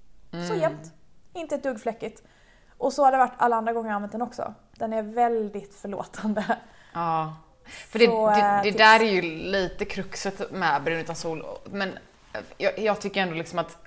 Så 0.48 0.56
jämnt. 0.56 0.92
Inte 1.34 1.56
ett 1.56 1.64
dugg 1.64 1.82
fläckigt. 1.82 2.24
Och 2.78 2.94
så 2.94 3.04
har 3.06 3.12
det 3.12 3.18
varit 3.18 3.34
alla 3.38 3.56
andra 3.56 3.74
gånger 3.74 3.90
jag 3.90 3.96
använt 3.96 4.12
den 4.12 4.22
också. 4.22 4.54
Den 4.72 4.94
är 4.94 5.02
väldigt 5.02 5.76
förlåtande. 5.76 6.58
Ja. 6.94 7.36
För 7.66 8.00
det, 8.00 8.06
Så, 8.06 8.30
det, 8.30 8.40
eh, 8.42 8.62
det 8.64 8.72
där 8.72 9.00
är 9.00 9.12
ju 9.12 9.22
lite 9.22 9.86
kruxet 9.86 10.52
med 10.52 10.84
brun 10.84 11.00
utan 11.00 11.16
sol. 11.16 11.46
Men 11.66 11.98
jag, 12.58 12.80
jag 12.80 13.02
tycker 13.02 13.22
ändå 13.22 13.36
liksom 13.36 13.60
att 13.60 13.78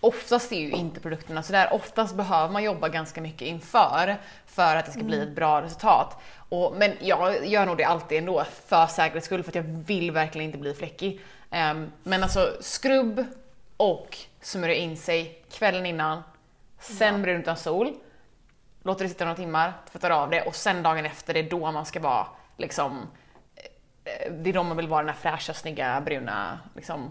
oftast 0.00 0.52
är 0.52 0.60
ju 0.60 0.70
inte 0.70 1.00
produkterna 1.00 1.42
sådär. 1.42 1.68
Oftast 1.72 2.14
behöver 2.14 2.52
man 2.52 2.62
jobba 2.62 2.88
ganska 2.88 3.20
mycket 3.20 3.48
inför 3.48 4.16
för 4.46 4.76
att 4.76 4.84
det 4.86 4.90
ska 4.90 5.00
Mm. 5.00 5.10
bli 5.10 5.22
ett 5.22 5.34
bra 5.34 5.62
resultat. 5.62 6.16
Och, 6.48 6.74
men 6.76 6.92
jag 7.00 7.46
gör 7.46 7.66
nog 7.66 7.76
det 7.76 7.84
alltid 7.84 8.18
ändå 8.18 8.44
för 8.66 8.86
säkerhets 8.86 9.26
skull 9.26 9.42
för 9.42 9.50
att 9.50 9.54
jag 9.54 9.62
vill 9.62 10.10
verkligen 10.10 10.46
inte 10.46 10.58
bli 10.58 10.74
fläckig. 10.74 11.20
Ehm, 11.50 11.92
men 12.02 12.22
alltså 12.22 12.56
skrubb 12.60 13.24
och 13.76 14.16
smörja 14.40 14.74
in 14.74 14.96
sig 14.96 15.42
kvällen 15.50 15.86
innan. 15.86 16.22
Sen 16.80 17.22
brun 17.22 17.40
utan 17.40 17.56
sol 17.56 17.94
låter 18.82 19.04
det 19.04 19.08
sitta 19.08 19.24
några 19.24 19.36
timmar, 19.36 19.72
tvättar 19.92 20.10
av 20.10 20.30
det 20.30 20.42
och 20.46 20.54
sen 20.54 20.82
dagen 20.82 21.06
efter, 21.06 21.34
det 21.34 21.40
är 21.40 21.50
då 21.50 21.72
man 21.72 21.86
ska 21.86 22.00
vara 22.00 22.26
liksom 22.56 23.06
eh, 24.04 24.32
det 24.32 24.50
är 24.50 24.54
då 24.54 24.62
man 24.62 24.76
vill 24.76 24.88
vara 24.88 25.02
den 25.02 25.14
här 25.14 25.20
fräscha, 25.20 25.54
snygga, 25.54 26.00
bruna 26.00 26.60
liksom. 26.74 27.10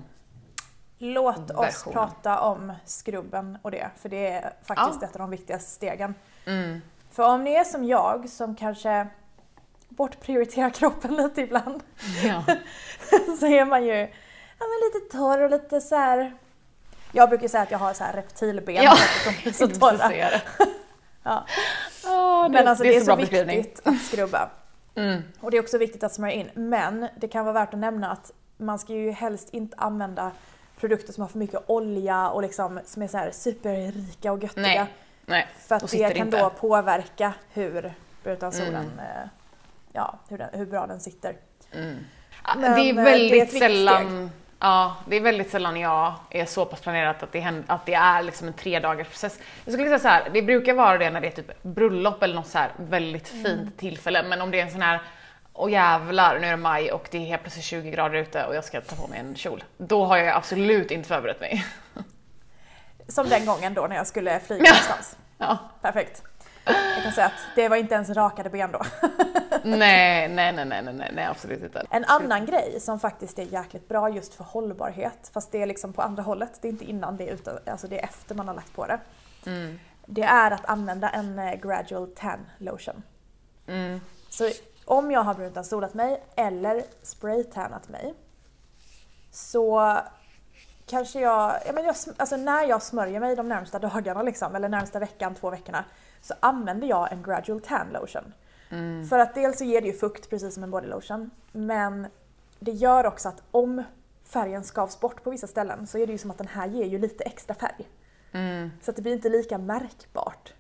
Låt 1.00 1.52
oss 1.52 1.66
Versionen. 1.66 1.94
prata 1.94 2.40
om 2.42 2.74
skrubben 2.86 3.58
och 3.62 3.72
det, 3.72 3.90
för 3.98 4.10
det 4.10 4.28
är 4.28 4.54
faktiskt 4.64 5.02
Ja. 5.02 5.08
ett 5.08 5.16
av 5.16 5.20
de 5.20 5.30
viktigaste 5.30 5.72
stegen. 5.72 6.16
Mm. 6.46 6.82
För 7.12 7.24
om 7.24 7.44
ni 7.44 7.54
är 7.54 7.64
som 7.64 7.84
jag, 7.86 8.30
som 8.30 8.56
kanske 8.56 9.08
bortprioriterar 9.90 10.70
kroppen 10.74 11.16
lite 11.16 11.42
ibland, 11.42 11.84
Ja. 12.24 12.44
så 13.40 13.46
är 13.46 13.66
man 13.66 13.86
ju 13.86 13.96
ja, 14.60 14.66
men 14.66 14.80
lite 14.94 15.18
torr 15.18 15.42
och 15.42 15.50
lite 15.50 15.82
så 15.82 15.96
här. 15.96 16.38
Jag 17.12 17.30
brukar 17.30 17.48
säga 17.48 17.64
att 17.64 17.72
jag 17.72 17.78
har 17.80 17.94
så 17.94 18.04
här 18.04 18.14
reptilben 18.14 18.76
Ja, 18.76 18.96
för 18.96 19.30
att 19.30 19.36
de 19.36 19.42
blir 19.44 19.54
så 19.54 19.68
torra. 19.80 20.08
det. 20.10 20.42
Ja. 21.24 21.46
Ja, 22.04 22.44
det, 22.44 22.54
Men 22.54 22.68
alltså 22.68 22.84
det 22.84 22.96
är, 22.96 23.00
så, 23.00 23.06
bra 23.06 23.16
beskrivning. 23.16 23.58
viktigt 23.58 23.88
att 23.88 24.02
skrubba. 24.02 24.50
Mm. 24.96 25.22
Och 25.40 25.52
det 25.52 25.58
är 25.58 25.62
också 25.62 25.78
viktigt 25.78 26.04
att 26.04 26.14
smörja 26.14 26.34
in. 26.34 26.50
Men 26.54 27.08
det 27.18 27.28
kan 27.28 27.46
vara 27.46 27.54
värt 27.54 27.74
att 27.74 27.80
nämna 27.80 28.12
att 28.12 28.32
man 28.58 28.80
ska 28.80 28.94
ju 28.94 29.12
helst 29.12 29.50
inte 29.52 29.78
använda 29.78 30.32
produkter 30.80 31.14
som 31.14 31.22
har 31.22 31.28
för 31.30 31.40
mycket 31.40 31.60
olja 31.68 32.30
och 32.30 32.42
liksom, 32.42 32.80
som 32.86 33.02
är 33.02 33.08
så 33.08 33.18
här 33.18 33.32
superrika 33.32 34.32
och 34.32 34.44
göttiga. 34.44 34.62
Nej, 34.64 34.86
nej. 35.26 35.48
För 35.68 35.76
att 35.76 35.92
det 35.92 36.08
det 36.08 36.14
kan 36.14 36.28
inte. 36.28 36.40
då 36.40 36.50
påverka 36.50 37.34
hur 37.54 37.94
utan 38.24 38.52
solen, 38.52 38.76
Mm. 38.76 39.00
eh, 39.00 39.30
ja, 39.94 40.20
hur, 40.30 40.38
den, 40.38 40.50
hur 40.54 40.66
bra 40.66 40.88
den 40.88 41.00
sitter. 41.00 41.36
Mm. 41.72 41.96
Men, 42.58 42.62
det 42.62 42.68
eh, 42.68 42.74
är 42.74 42.94
det 42.94 43.02
är 43.02 43.04
väldigt 43.04 43.32
ett 43.32 43.44
viktigt 43.44 43.60
sällan 43.60 44.32
Ja, 44.60 44.96
det 45.08 45.16
är 45.16 45.22
väldigt 45.22 45.52
sällan 45.52 45.78
jag 45.78 46.14
är 46.30 46.46
så 46.46 46.66
pass 46.66 46.82
planerat 46.82 47.24
att 47.24 47.32
det, 47.32 47.40
händer, 47.40 47.64
att 47.68 47.86
det 47.86 47.94
är 47.94 48.24
liksom 48.24 48.48
en 48.48 48.54
tre 48.54 48.80
dagars 48.80 49.08
process. 49.08 49.40
Jag 49.66 49.74
skulle 49.74 49.88
säga 49.88 50.00
så 50.00 50.08
här, 50.08 50.30
det 50.34 50.42
brukar 50.42 50.74
vara 50.74 50.98
det 50.98 51.10
när 51.10 51.22
det 51.22 51.28
är 51.28 51.32
typ 51.32 51.64
bröllop 51.64 52.24
eller 52.24 52.36
något 52.36 52.48
så 52.48 52.58
här 52.58 52.72
väldigt 52.78 53.28
fint 53.28 53.78
tillfälle, 53.78 54.24
men 54.24 54.42
om 54.42 54.52
det 54.52 54.60
är 54.60 54.66
en 54.66 54.72
sån 54.72 54.82
här 54.82 55.02
och 55.54 55.70
jävlar, 55.70 56.40
nu 56.40 56.48
är 56.48 56.52
det 56.52 56.58
maj 56.58 56.92
och 56.92 57.08
det 57.12 57.18
är 57.18 57.22
helt 57.22 57.42
plötsligt 57.42 57.66
20 57.66 57.92
grader 57.92 58.18
ute 58.18 58.46
och 58.46 58.56
jag 58.56 58.64
ska 58.64 58.82
ta 58.82 58.96
på 58.96 59.08
mig 59.08 59.20
en 59.20 59.36
kjol. 59.36 59.64
Då 59.78 60.06
har 60.06 60.18
jag 60.18 60.36
absolut 60.36 60.92
inte 60.92 61.08
förberett 61.08 61.40
mig. 61.40 61.66
Som 63.08 63.30
den 63.30 63.46
gången 63.46 63.74
då 63.74 63.88
när 63.88 63.96
jag 63.96 64.08
skulle 64.08 64.40
flyga 64.40 64.64
någonstans. 64.64 65.18
Ja. 65.38 65.58
Perfekt. 65.82 66.24
Jag 66.68 67.04
kan 67.04 67.12
säga 67.12 67.28
att 67.28 67.56
det 67.56 67.70
var 67.70 67.78
inte 67.78 67.96
ens 67.96 68.10
rakade 68.10 68.50
ben 68.50 68.72
då. 68.72 68.82
Nej, 69.64 70.30
nej, 70.30 70.54
nej, 70.54 70.66
nej, 70.66 70.82
nej, 70.84 71.12
nej, 71.14 71.26
absolut 71.26 71.64
inte. 71.64 71.86
En 71.90 72.06
annan 72.06 72.46
grej 72.46 72.80
som 72.80 73.00
faktiskt 73.00 73.40
är 73.40 73.44
jäkligt 73.44 73.88
bra 73.88 74.10
just 74.10 74.34
för 74.34 74.44
hållbarhet, 74.44 75.32
fast 75.34 75.52
det 75.52 75.62
är 75.62 75.66
liksom 75.66 75.94
på 75.94 76.02
andra 76.02 76.24
hållet, 76.24 76.60
det 76.62 76.68
är 76.68 76.70
inte 76.70 76.86
innan 76.86 77.18
det 77.18 77.30
är 77.30 77.34
utan, 77.34 77.58
alltså 77.66 77.88
det 77.88 78.00
är 78.00 78.04
efter 78.04 78.36
man 78.36 78.48
har 78.48 78.56
lagt 78.56 78.74
på 78.74 78.88
det. 78.88 79.00
Det 80.06 80.24
är 80.24 80.52
att 80.52 80.66
använda 80.66 81.10
en 81.10 81.40
eh, 81.40 81.54
gradual 81.56 82.08
tan 82.08 82.40
lotion. 82.58 83.04
Så 84.30 84.50
om 84.86 85.12
jag 85.12 85.24
har 85.24 85.34
bruntansolat 85.34 85.94
mig 85.94 86.24
eller 86.36 86.84
spraytannat 87.04 87.90
mig 87.90 88.14
så 89.32 89.98
kanske 90.88 91.20
jag, 91.20 91.60
ja 91.66 91.72
men 91.74 91.84
jag, 91.86 91.96
alltså 92.18 92.38
när 92.38 92.64
jag 92.64 92.82
smörjer 92.82 93.20
mig 93.20 93.36
de 93.36 93.50
närmsta 93.50 93.80
dagarna 93.80 94.22
liksom, 94.22 94.56
eller 94.56 94.70
närmsta 94.70 95.00
veckan, 95.00 95.36
två 95.36 95.50
veckorna, 95.50 95.86
så 96.22 96.34
använder 96.40 96.88
jag 96.88 97.12
en 97.12 97.24
gradual 97.24 97.62
tan 97.62 97.88
lotion. 97.94 98.34
För 99.10 99.20
att 99.20 99.36
dels 99.36 99.58
så 99.58 99.64
ger 99.64 99.82
det 99.82 99.88
ju 99.88 99.94
fukt 99.94 100.30
precis 100.30 100.54
som 100.54 100.64
en 100.64 100.72
body 100.72 100.88
lotion, 100.88 101.32
men 101.52 102.08
det 102.60 102.72
gör 102.72 103.06
också 103.06 103.30
att 103.30 103.44
om 103.52 103.84
färgen 104.24 104.64
skavs 104.64 105.00
bort 105.00 105.24
på 105.24 105.30
vissa 105.30 105.48
ställen 105.48 105.88
så 105.88 105.98
är 105.98 106.06
det 106.06 106.12
ju 106.12 106.18
som 106.18 106.32
att 106.32 106.38
den 106.38 106.48
här 106.48 106.68
ger 106.68 106.86
ju 106.86 107.00
lite 107.00 107.24
extra 107.24 107.56
färg. 107.56 107.88
Så 108.82 108.92
att 108.92 108.96
det 108.96 109.02
blir 109.02 109.14
inte 109.14 109.30
lika 109.30 109.58
märkbart. 109.58 110.54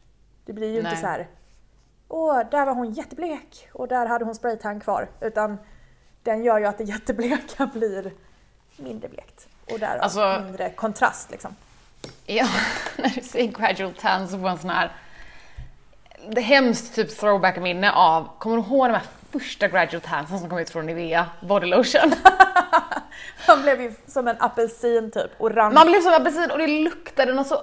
Det 0.46 0.54
blir 0.54 0.68
ju 0.68 0.84
Nej. 0.84 0.92
inte 0.92 1.02
så 1.02 1.08
här. 1.08 1.28
åh 2.08 2.42
där 2.52 2.66
var 2.66 2.74
hon 2.74 2.92
jätteblek 2.92 3.70
och 3.74 3.88
där 3.88 4.06
hade 4.06 4.26
hon 4.26 4.36
spraytan 4.36 4.80
kvar. 4.80 5.10
Utan 5.22 5.58
den 6.24 6.44
gör 6.44 6.60
ju 6.60 6.66
att 6.66 6.78
det 6.78 6.84
jättebleka 6.94 7.66
blir 7.74 8.14
mindre 8.78 9.10
blekt. 9.10 9.48
Och 9.72 9.80
därav 9.80 10.02
Alltså- 10.02 10.42
mindre 10.46 10.70
kontrast 10.70 11.32
liksom. 11.32 11.56
Ja, 12.26 12.48
när 12.98 13.10
du 13.10 13.22
säger 13.22 13.48
gradual 13.52 13.94
tan 13.94 14.28
så 14.28 14.40
får 14.40 14.50
en 14.50 14.58
sån 14.58 14.70
här 14.70 14.92
det 16.30 16.42
hemskt 16.42 16.96
typ 16.96 17.20
throwback-minne 17.20 17.92
av, 17.92 18.30
kommer 18.40 18.58
du 18.58 18.64
ihåg 18.64 18.88
de 18.90 18.94
här 18.94 19.04
första 19.32 19.68
gradual 19.68 20.02
tansen 20.02 20.40
som 20.40 20.50
kom 20.50 20.60
ut 20.60 20.70
från 20.70 20.86
Nivea 20.86 21.26
body 21.42 21.68
lotion? 21.68 22.14
Man 23.48 23.62
blev 23.62 23.82
ju 23.82 23.94
som 24.08 24.28
en 24.28 24.36
apelsin 24.40 25.12
typ, 25.12 25.32
orange. 25.38 25.76
Man 25.76 25.88
blev 25.88 26.02
som 26.02 26.14
apelsin 26.14 26.52
och 26.52 26.58
det 26.58 26.68
luktade 26.68 27.34
något 27.34 27.48
så 27.48 27.62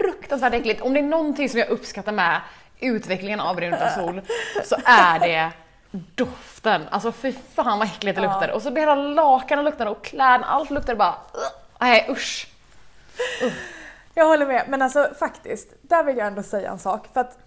fruktansvärt 0.00 0.54
äckligt. 0.54 0.82
Om 0.82 0.94
det 0.94 1.00
är 1.00 1.04
någonting 1.04 1.48
som 1.48 1.60
jag 1.60 1.68
uppskattar 1.68 2.12
med 2.12 2.40
utvecklingen 2.80 3.40
av 3.40 3.56
brun 3.56 3.74
utan 3.74 3.90
sol 3.90 4.22
så 4.64 4.76
är 4.84 5.18
det 5.18 5.50
doften. 5.90 6.82
Alltså 6.90 7.12
fy 7.12 7.32
fan 7.32 7.78
vad 7.78 7.88
äckligt 7.88 8.16
det 8.18 8.22
Ja. 8.24 8.28
luktade. 8.32 8.52
Och 8.52 8.62
så 8.62 8.74
hela 8.76 8.94
lakanen 8.94 9.64
luktade 9.64 9.90
och 9.90 10.04
kläderna, 10.04 10.46
allt 10.46 10.70
luktade 10.70 10.96
bara 10.96 11.14
"Ugh." 11.34 11.42
Nej 11.80 12.06
usch. 12.10 12.48
Jag 14.14 14.26
håller 14.26 14.46
med, 14.46 14.64
men 14.68 14.82
alltså 14.82 15.08
faktiskt, 15.18 15.68
där 15.82 16.04
vill 16.04 16.16
jag 16.16 16.26
ändå 16.26 16.42
säga 16.42 16.70
en 16.70 16.78
sak. 16.78 17.08
För 17.12 17.20
att 17.20 17.38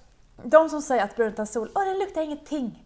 de 0.44 0.70
som 0.70 0.82
säger 0.82 1.04
att 1.04 1.16
brunt 1.16 1.50
sol, 1.50 1.70
åh 1.76 1.86
den 1.86 2.00
luktar 2.00 2.22
ingenting. 2.22 2.86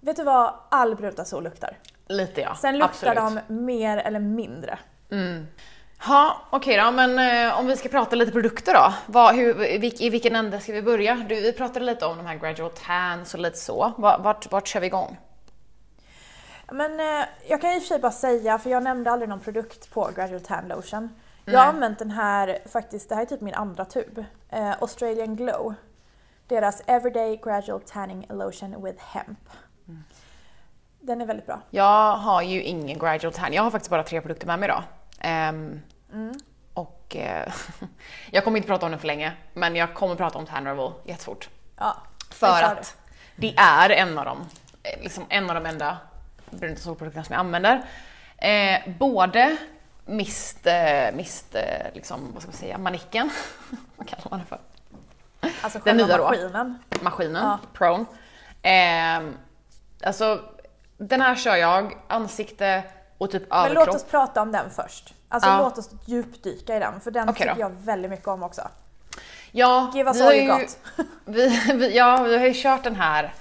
Vet 0.00 0.16
du 0.16 0.22
vad 0.24 0.54
all 0.68 0.96
brunt 0.96 1.28
sol 1.28 1.44
luktar? 1.44 1.76
Lite 2.08 2.40
ja, 2.40 2.54
Sen 2.54 2.78
luktar 2.78 3.16
absolut. 3.16 3.44
de 3.48 3.54
mer 3.54 3.96
eller 3.96 4.20
mindre. 4.20 4.78
Ja, 6.06 6.36
okej 6.50 6.76
då, 6.76 6.90
men 6.90 7.18
eh, 7.48 7.58
om 7.58 7.66
vi 7.66 7.76
ska 7.76 7.88
prata 7.88 8.16
lite 8.16 8.32
produkter 8.32 8.74
då. 8.74 8.92
Vad, 9.06 9.34
hur, 9.34 9.54
vilk, 9.78 10.00
I 10.00 10.10
vilken 10.10 10.36
ände 10.36 10.60
ska 10.60 10.72
vi 10.72 10.82
börja? 10.82 11.14
Du, 11.14 11.34
vi 11.34 11.52
pratade 11.52 11.84
lite 11.84 12.06
om 12.06 12.16
de 12.16 12.26
här 12.26 12.36
gradual 12.36 12.70
tans 12.70 13.34
och 13.34 13.40
lite 13.40 13.58
så. 13.58 13.92
Va- 13.98 14.18
Vart, 14.18 14.50
vart 14.52 14.66
kör 14.68 14.80
vi 14.80 14.86
igång? 14.86 15.16
Men 16.72 17.00
eh, 17.00 17.24
jag 17.48 17.60
kan 17.60 17.70
i 17.72 17.78
och 17.78 17.82
för 17.82 17.88
sig 17.88 17.98
bara 17.98 18.12
säga, 18.12 18.58
för 18.58 18.70
jag 18.70 18.82
nämnde 18.82 19.10
aldrig 19.10 19.28
någon 19.28 19.40
produkt 19.40 19.90
på 19.90 20.10
Gradual 20.16 20.40
Tan 20.40 20.68
Lotion. 20.68 21.08
Jag 21.44 21.58
har 21.60 21.66
använt 21.66 21.98
den 21.98 22.10
här, 22.10 22.58
faktiskt, 22.72 23.08
det 23.08 23.14
här 23.14 23.22
är 23.22 23.26
typ 23.26 23.40
min 23.40 23.54
andra 23.54 23.84
tub. 23.84 24.24
Eh, 24.50 24.70
Australian 24.80 25.36
Glow. 25.36 25.74
Deras 26.48 26.82
Everyday 26.86 27.36
Gradual 27.36 27.80
Tanning 27.80 28.26
Lotion 28.28 28.84
with 28.84 29.02
Hemp. 29.04 29.38
Den 31.00 31.20
är 31.20 31.26
väldigt 31.26 31.46
bra. 31.46 31.60
Jag 31.70 32.16
har 32.16 32.42
ju 32.42 32.62
ingen 32.62 32.98
gradual 32.98 33.32
tan. 33.32 33.52
Jag 33.52 33.62
har 33.62 33.70
faktiskt 33.70 33.90
bara 33.90 34.02
tre 34.02 34.20
produkter 34.20 34.46
med 34.46 34.58
mig 34.58 34.66
idag. 34.68 34.82
Och 36.74 37.16
eh, 37.16 37.52
jag 38.30 38.44
kommer 38.44 38.56
inte 38.56 38.66
prata 38.68 38.86
om 38.86 38.92
den 38.92 39.00
för 39.00 39.06
länge, 39.06 39.32
men 39.54 39.76
jag 39.76 39.94
kommer 39.94 40.14
prata 40.14 40.38
om 40.38 40.46
Tanrevel 40.46 40.92
jättefort. 41.04 41.48
Ja, 41.76 41.96
För 42.30 42.62
att 42.62 42.96
det 43.36 43.54
är 43.56 43.90
en 43.90 44.18
av 44.18 44.24
de, 44.24 44.38
eh, 44.82 45.02
liksom 45.02 45.24
en 45.28 45.50
av 45.50 45.54
de 45.54 45.66
enda 45.66 45.98
bruna 46.50 46.76
solprodukterna 46.76 47.24
som 47.24 47.32
jag 47.32 47.40
använder. 47.40 47.82
Eh, 48.36 48.90
både 48.98 49.56
mist, 50.04 50.66
eh, 50.66 51.12
mist 51.14 51.54
eh, 51.54 51.62
liksom, 51.94 52.32
vad 52.32 52.42
ska 52.42 52.50
man 52.50 52.58
säga, 52.58 52.78
manicken, 52.78 53.30
vad 53.96 54.08
kallar 54.08 54.24
man 54.30 54.38
det 54.40 54.44
för? 54.46 54.58
Alltså 55.62 55.78
den 55.84 55.96
nya 55.96 56.16
då. 56.16 56.24
maskinen. 56.24 56.78
maskinen, 57.02 57.42
Ja. 57.44 57.58
Prone. 57.72 58.04
Eh, 58.62 59.30
alltså, 60.04 60.44
den 60.96 61.20
här 61.20 61.34
kör 61.34 61.56
jag 61.56 61.96
ansikte 62.08 62.82
och 63.18 63.30
typ 63.30 63.42
Men 63.50 63.58
överkropp. 63.58 63.86
låt 63.86 63.96
oss 63.96 64.04
prata 64.04 64.42
om 64.42 64.52
den 64.52 64.70
först. 64.70 65.14
Alltså 65.32 65.50
Ja. 65.50 65.58
låt 65.58 65.78
oss 65.78 65.90
djupdyka 66.06 66.76
i 66.76 66.78
den, 66.78 67.00
för 67.00 67.10
den 67.10 67.26
då. 67.26 67.32
tycker 67.32 67.56
jag 67.58 67.70
väldigt 67.70 68.10
mycket 68.10 68.28
om 68.28 68.42
också. 68.42 68.68
Ja, 69.52 69.90
Give 69.94 70.10
us 70.10 70.16
vi 70.16 70.20
all 70.22 70.26
har 70.26 70.34
you 70.34 70.58
got. 70.60 70.78
Vi, 71.24 71.48
vi, 71.74 71.96
ja, 71.96 72.22
vi 72.22 72.38
har 72.38 72.46
ju 72.46 72.52
kört 72.62 72.84
den 72.84 72.96
här, 72.96 73.34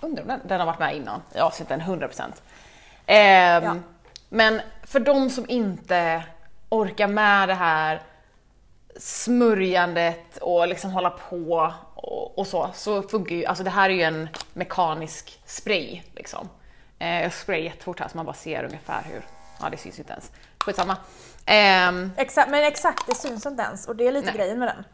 undrar 0.00 0.22
om 0.22 0.28
den, 0.28 0.40
den 0.44 0.60
har 0.60 0.66
varit 0.66 0.78
med 0.78 0.96
innan 0.96 1.22
i 1.34 1.38
avsnitten 1.38 1.80
100%. 1.80 2.22
Ehm, 3.06 3.64
Ja. 3.64 3.76
Men 4.28 4.60
för 4.82 5.00
de 5.00 5.30
som 5.30 5.44
inte 5.48 6.22
orkar 6.68 7.06
med 7.08 7.48
det 7.48 7.54
här 7.54 8.02
smörjandet 8.96 10.36
och 10.40 10.68
liksom 10.68 10.90
hålla 10.90 11.10
på 11.10 11.72
och, 11.94 12.38
och 12.38 12.46
så, 12.46 12.70
så 12.74 13.02
funkar 13.02 13.34
ju, 13.36 13.44
alltså 13.46 13.64
det 13.64 13.70
här 13.70 13.90
är 13.90 13.94
ju 13.94 14.02
en 14.02 14.28
mekanisk 14.52 15.40
spray 15.46 16.02
liksom. 16.14 16.48
Eh, 16.98 17.22
jag 17.22 17.32
sprayar 17.32 17.62
jättefort 17.64 18.00
här 18.00 18.08
så 18.08 18.16
man 18.16 18.26
bara 18.26 18.34
ser 18.34 18.64
ungefär 18.64 19.02
hur, 19.12 19.22
ja 19.60 19.68
det 19.70 19.76
syns 19.76 19.98
inte 19.98 20.12
ens. 20.12 20.30
Skitsamma. 20.58 20.96
Ehm, 21.46 22.10
Exakt, 22.16 22.50
men 22.50 22.64
exakt, 22.64 23.06
det 23.06 23.14
syns 23.14 23.46
inte 23.46 23.62
ens 23.62 23.88
och 23.88 23.96
det 23.96 24.06
är 24.06 24.12
lite 24.12 24.26
Nej. 24.26 24.36
grejen 24.36 24.58
med 24.58 24.68
den. 24.68 24.84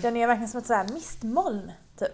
Den 0.00 0.16
är 0.16 0.26
verkligen 0.26 0.48
som 0.48 0.60
ett 0.60 0.66
så 0.66 0.74
här 0.74 0.88
mistmoln, 0.88 1.72
typ. 1.98 2.10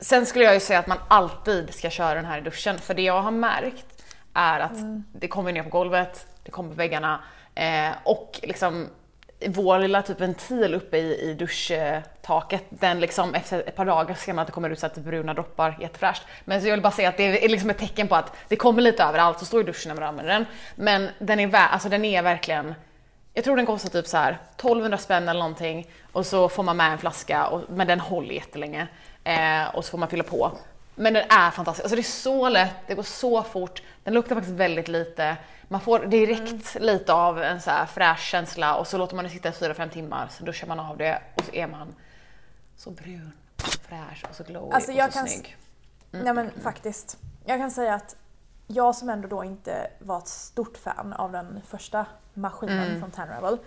Sen 0.00 0.26
skulle 0.26 0.44
jag 0.44 0.54
ju 0.54 0.60
säga 0.60 0.78
att 0.78 0.86
man 0.86 0.98
alltid 1.08 1.74
ska 1.74 1.90
köra 1.90 2.14
den 2.14 2.24
här 2.24 2.38
i 2.38 2.40
duschen, 2.40 2.78
för 2.78 2.94
det 2.94 3.02
jag 3.02 3.22
har 3.22 3.30
märkt 3.30 4.04
är 4.34 4.60
att 4.60 4.76
det 5.12 5.28
kommer 5.28 5.52
ner 5.52 5.62
på 5.62 5.68
golvet, 5.68 6.26
det 6.42 6.50
kommer 6.50 6.68
på 6.68 6.74
väggarna 6.74 7.20
eh, 7.54 7.90
och 8.04 8.40
liksom 8.42 8.88
vår 9.46 9.78
lilla 9.78 10.02
typ 10.02 10.20
ventil 10.20 10.74
uppe 10.74 10.98
i, 10.98 11.30
i 11.30 11.34
duschtaket, 11.34 12.64
den 12.68 13.00
liksom 13.00 13.34
efter 13.34 13.68
ett 13.68 13.76
par 13.76 13.84
dagar 13.84 14.14
ser 14.14 14.32
man 14.32 14.42
att 14.42 14.46
det 14.46 14.52
kommer 14.52 14.70
ut 14.70 14.78
så 14.78 14.86
att 14.86 14.94
det 14.94 15.00
bruna 15.00 15.34
droppar 15.34 15.76
jättefräscht. 15.80 16.22
Men 16.44 16.60
så 16.60 16.66
jag 16.66 16.72
vill 16.72 16.82
bara 16.82 16.92
säga 16.92 17.08
att 17.08 17.16
det 17.16 17.44
är 17.44 17.48
liksom 17.48 17.70
ett 17.70 17.78
tecken 17.78 18.08
på 18.08 18.14
att 18.14 18.36
det 18.48 18.56
kommer 18.56 18.82
lite 18.82 19.02
överallt, 19.02 19.38
så 19.38 19.44
står 19.44 19.60
i 19.60 19.64
duschen 19.64 19.88
när 19.88 20.00
man 20.00 20.08
använder 20.08 20.34
den. 20.34 20.46
Men 20.76 21.08
den 21.18 21.40
är, 21.40 21.54
alltså 21.54 21.88
den 21.88 22.04
är 22.04 22.22
verkligen 22.22 22.74
jag 23.34 23.44
tror 23.44 23.56
den 23.56 23.66
kostar 23.66 23.90
typ 23.90 24.06
så 24.06 24.16
här 24.16 24.38
1200 24.56 24.98
spänn 24.98 25.28
eller 25.28 25.40
någonting 25.40 25.90
och 26.12 26.26
så 26.26 26.48
får 26.48 26.62
man 26.62 26.76
med 26.76 26.92
en 26.92 26.98
flaska, 26.98 27.46
och, 27.46 27.62
men 27.68 27.86
den 27.86 28.00
håller 28.00 28.34
jättelänge. 28.34 28.88
Eh, 29.24 29.74
och 29.74 29.84
så 29.84 29.90
får 29.90 29.98
man 29.98 30.08
fylla 30.08 30.24
på. 30.24 30.52
Men 30.98 31.14
den 31.14 31.24
är 31.30 31.50
fantastisk, 31.50 31.84
alltså 31.84 31.96
det 31.96 32.00
är 32.00 32.02
så 32.02 32.48
lätt, 32.48 32.76
det 32.86 32.94
går 32.94 33.02
så 33.02 33.42
fort, 33.42 33.82
den 34.04 34.14
luktar 34.14 34.34
faktiskt 34.34 34.56
väldigt 34.56 34.88
lite. 34.88 35.36
Man 35.68 35.80
får 35.80 35.98
direkt 35.98 36.74
lite 36.80 37.12
av 37.12 37.42
en 37.42 37.60
så 37.60 37.70
fräsch 37.94 38.20
känsla 38.20 38.76
och 38.76 38.86
så 38.86 38.98
låter 38.98 39.16
man 39.16 39.24
det 39.24 39.30
sitta 39.30 39.48
i 39.48 39.52
4-5 39.52 39.88
timmar, 39.90 40.28
så 40.30 40.44
duschar 40.44 40.66
man 40.66 40.80
av 40.80 40.96
det 40.96 41.22
och 41.34 41.44
så 41.44 41.54
är 41.54 41.66
man 41.66 41.94
så 42.76 42.90
brun, 42.90 43.32
och 43.56 43.68
fräsch 43.68 44.24
och 44.28 44.34
så 44.34 44.44
glowy 44.44 44.72
Alltså, 44.72 44.92
och 44.92 45.12
så 45.12 45.26
snygg. 45.26 45.56
Nej 46.10 46.34
men 46.34 46.50
faktiskt. 46.62 47.18
Jag 47.44 47.58
kan 47.58 47.70
säga 47.70 47.94
att 47.94 48.16
jag 48.66 48.94
som 48.94 49.08
ändå 49.08 49.28
då 49.28 49.44
inte 49.44 49.90
var 49.98 50.18
ett 50.18 50.28
stort 50.28 50.78
fan 50.78 51.12
av 51.12 51.32
den 51.32 51.60
första 51.66 52.06
maskinen 52.34 53.00
från 53.00 53.10
Tanravel. 53.10 53.58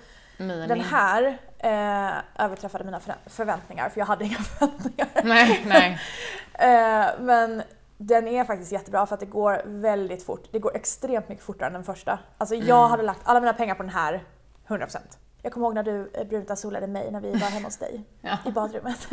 Mini. 0.47 0.67
Den 0.67 0.81
här 0.81 1.37
eh, 1.59 2.45
överträffade 2.45 2.83
mina 2.83 2.99
förväntningar, 3.27 3.89
för 3.89 3.99
jag 3.99 4.05
hade 4.05 4.25
inga 4.25 4.37
förväntningar. 4.59 5.07
Nej, 5.23 5.61
nej. 5.65 5.99
Eh, 6.53 7.07
men 7.19 7.63
den 7.97 8.27
är 8.27 8.43
faktiskt 8.45 8.71
jättebra 8.71 9.05
för 9.05 9.13
att 9.13 9.19
det 9.19 9.25
går 9.25 9.61
väldigt 9.65 10.25
fort. 10.25 10.43
Det 10.51 10.59
går 10.59 10.75
extremt 10.75 11.29
mycket 11.29 11.43
fortare 11.45 11.67
än 11.67 11.73
den 11.73 11.83
första. 11.83 12.19
Alltså 12.37 12.55
jag 12.55 12.77
Mm. 12.79 12.89
hade 12.91 13.03
lagt 13.03 13.19
alla 13.23 13.39
mina 13.39 13.53
pengar 13.53 13.75
på 13.75 13.83
den 13.83 13.91
här 13.91 14.23
100%. 14.67 14.97
Jag 15.41 15.53
kommer 15.53 15.65
ihåg 15.67 15.75
när 15.75 15.83
du 15.83 16.11
eh, 16.13 16.23
brunta 16.27 16.55
solade 16.55 16.87
mig 16.87 17.11
när 17.11 17.21
vi 17.21 17.31
var 17.31 17.47
hemma 17.47 17.67
hos 17.67 17.77
dig 17.77 18.03
Ja. 18.21 18.37
i 18.45 18.51
badrummet. 18.51 19.07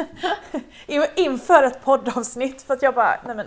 In- 0.86 1.06
Inför 1.16 1.62
ett 1.62 1.84
poddavsnitt 1.84 2.62
för 2.62 2.74
att 2.74 2.82
jag 2.82 2.94
bara, 2.94 3.20
nej 3.26 3.36
men 3.36 3.46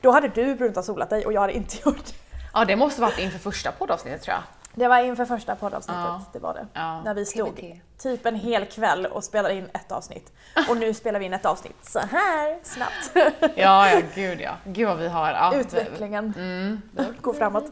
då 0.00 0.10
hade 0.10 0.28
du 0.28 0.54
brunta 0.54 0.82
solat 0.82 1.10
dig 1.10 1.26
och 1.26 1.32
jag 1.32 1.40
hade 1.40 1.52
inte 1.52 1.76
gjort 1.84 2.04
det. 2.06 2.12
Ja 2.54 2.64
det 2.64 2.76
måste 2.76 3.00
varit 3.00 3.18
inför 3.18 3.38
första 3.38 3.72
poddavsnittet 3.72 4.22
tror 4.22 4.34
jag. 4.34 4.42
Det 4.74 4.88
var 4.88 4.98
inför 4.98 5.24
första 5.24 5.56
poddavsnittet, 5.56 6.02
Ja. 6.04 6.24
det 6.32 6.38
var 6.38 6.54
det. 6.54 6.66
Ja, 6.72 7.02
När 7.02 7.14
vi 7.14 7.26
stod 7.26 7.56
TBT. 7.56 7.80
typ 7.98 8.26
en 8.26 8.34
hel 8.36 8.66
kväll 8.66 9.06
och 9.06 9.24
spelade 9.24 9.54
in 9.54 9.68
ett 9.74 9.92
avsnitt. 9.92 10.32
Och 10.68 10.76
nu 10.76 10.94
spelar 10.94 11.18
vi 11.20 11.26
in 11.26 11.32
ett 11.32 11.46
avsnitt 11.46 11.76
så 11.86 11.98
här 11.98 12.58
snabbt. 12.62 13.10
Ja, 13.56 13.90
ja, 13.90 14.00
gud 14.14 14.40
ja. 14.40 14.56
Gud 14.64 14.88
vad 14.88 14.98
vi 14.98 15.08
har... 15.08 15.30
Ja, 15.30 15.54
Utvecklingen 15.54 16.34
Mm. 16.36 16.80
går 17.20 17.32
framåt. 17.34 17.64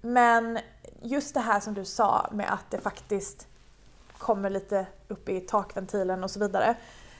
Men 0.00 0.58
just 1.02 1.34
det 1.34 1.40
här 1.40 1.60
som 1.60 1.74
du 1.74 1.84
sa 1.84 2.28
med 2.32 2.52
att 2.52 2.70
det 2.70 2.78
faktiskt 2.78 3.46
kommer 4.18 4.50
lite 4.50 4.86
upp 5.08 5.28
i 5.28 5.40
takventilen 5.40 6.24
och 6.24 6.30
så 6.30 6.40
vidare. 6.40 6.74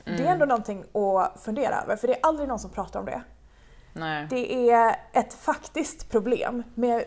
Det 0.04 0.26
är 0.26 0.32
ändå 0.32 0.46
någonting 0.46 0.84
att 0.94 1.40
fundera 1.42 1.82
över 1.82 1.96
för 1.96 2.06
det 2.08 2.14
är 2.14 2.20
aldrig 2.26 2.48
någon 2.48 2.58
som 2.58 2.70
pratar 2.70 3.00
om 3.00 3.06
det. 3.06 3.22
Nej. 3.98 4.26
Det 4.30 4.70
är 4.70 4.96
ett 5.12 5.34
faktiskt 5.34 6.10
problem 6.10 6.62
med 6.74 7.04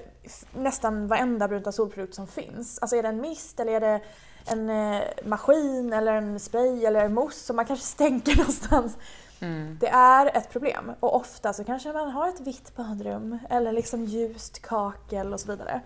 nästan 0.53 1.07
varenda 1.07 1.47
brunta 1.47 1.71
solprodukt 1.71 2.15
som 2.15 2.27
finns. 2.27 2.79
Alltså 2.79 2.95
är 2.95 3.03
det 3.03 3.09
en 3.09 3.21
mist 3.21 3.59
eller 3.59 3.73
är 3.73 3.79
det 3.79 4.01
en 4.45 4.69
eh, 4.69 5.01
maskin 5.25 5.93
eller 5.93 6.13
en 6.13 6.39
spray 6.39 6.85
eller 6.85 7.05
en 7.05 7.13
mousse 7.13 7.45
som 7.45 7.55
man 7.55 7.65
kanske 7.65 7.85
stänker 7.95 8.37
någonstans. 8.37 8.97
Mm. 9.41 9.77
Det 9.81 9.87
är 9.89 10.37
ett 10.37 10.51
problem 10.51 10.91
och 10.99 11.15
ofta 11.15 11.53
så 11.53 11.63
kanske 11.63 11.93
man 11.93 12.11
har 12.11 12.27
ett 12.27 12.39
vitt 12.39 12.75
badrum 12.75 13.39
eller 13.49 13.71
liksom 13.71 14.05
ljust 14.05 14.61
kakel 14.61 15.33
och 15.33 15.39
så 15.39 15.47
vidare. 15.47 15.81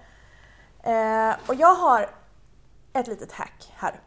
Eh, 0.84 1.36
och 1.48 1.56
jag 1.56 1.76
har 1.76 2.10
ett 2.94 3.08
litet 3.08 3.32
hack 3.32 3.74
här. 3.76 4.00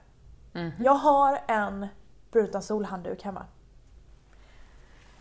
Mhm. 0.52 0.72
Jag 0.78 0.94
har 0.94 1.38
en 1.46 1.86
brunta 2.32 2.60
solhandduk 2.60 3.22
hemma. 3.22 3.44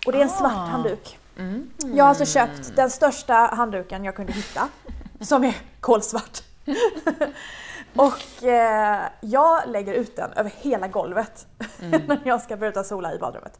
Och 0.05 0.11
det 0.11 0.17
är 0.17 0.23
en 0.23 0.29
svart 0.29 0.51
Ah. 0.53 0.65
handduk. 0.65 1.19
Mm. 1.37 1.71
Jag 1.79 2.03
har 2.03 2.09
alltså 2.09 2.25
köpt 2.25 2.75
den 2.75 2.89
största 2.89 3.33
handduken 3.33 4.05
jag 4.05 4.15
kunde 4.15 4.33
hitta, 4.33 4.69
som 5.19 5.43
är 5.43 5.55
kolsvart. 5.79 6.43
och 7.95 8.43
eh, 8.43 9.01
jag 9.21 9.69
lägger 9.69 9.93
ut 9.93 10.15
den 10.15 10.31
över 10.31 10.51
hela 10.61 10.87
golvet 10.87 11.47
när 11.79 12.21
jag 12.23 12.41
ska 12.41 12.57
börja 12.57 12.83
sola 12.83 13.13
i 13.13 13.17
badrummet. 13.17 13.59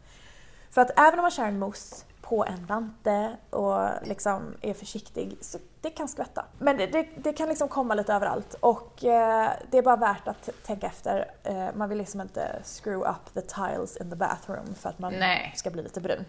För 0.70 0.82
att 0.82 1.00
även 1.00 1.20
om 1.20 1.24
man 1.24 1.32
kör 1.32 1.46
en 1.46 1.60
mousse 1.60 2.06
på 2.22 2.46
en 2.46 2.66
vante 2.66 3.38
och 3.50 3.88
liksom 4.04 4.54
är 4.62 4.74
försiktig 4.74 5.38
så 5.42 5.58
det 5.82 5.90
kan 5.90 6.08
skvätta. 6.08 6.46
Men 6.60 6.78
det, 6.78 6.88
det, 6.88 7.08
det 7.18 7.34
kan 7.34 7.50
liksom 7.50 7.68
komma 7.68 7.94
lite 7.94 8.14
överallt 8.14 8.54
och 8.60 9.04
eh, 9.04 9.52
det 9.72 9.78
är 9.78 9.82
bara 9.82 9.96
värt 9.96 10.28
att 10.28 10.50
tänka 10.64 10.88
efter. 10.88 11.32
Eh, 11.44 11.68
man 11.76 11.90
vill 11.90 11.98
liksom 11.98 12.22
inte 12.22 12.62
screw 12.64 13.10
up 13.10 13.34
the 13.34 13.42
tiles 13.42 13.98
in 13.98 14.10
the 14.10 14.16
bathroom 14.16 14.76
för 14.76 14.90
att 14.90 15.00
man 15.00 15.14
Nej. 15.14 15.54
ska 15.56 15.70
bli 15.70 15.84
lite 15.84 16.02
brun. 16.02 16.26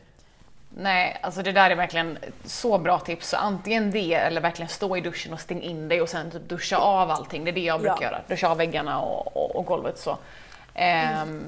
Nej, 0.78 1.18
alltså 1.23 1.42
det 1.42 1.52
där 1.52 1.71
är 1.71 1.75
verkligen 1.75 2.18
så 2.45 2.78
bra 2.78 2.99
tips. 2.99 3.28
Så 3.28 3.37
antingen 3.37 3.90
det 3.90 4.14
eller 4.14 4.40
verkligen 4.40 4.68
stå 4.68 4.97
i 4.97 5.00
duschen 5.00 5.33
och 5.33 5.40
stäng 5.40 5.62
in 5.62 5.88
dig 5.88 6.00
och 6.02 6.09
sen 6.09 6.30
typ 6.30 6.49
duscha 6.49 6.76
av 6.76 7.11
allting. 7.11 7.45
Det 7.45 7.50
är 7.50 7.52
det 7.52 7.61
jag 7.61 7.80
brukar 7.80 7.97
Ja. 8.00 8.02
göra. 8.02 8.21
Duscha 8.28 8.49
av 8.49 8.56
väggarna 8.56 9.00
och, 9.00 9.37
och, 9.37 9.56
och 9.56 9.64
golvet 9.66 9.99
så. 9.99 10.18
Ehm, 10.75 11.45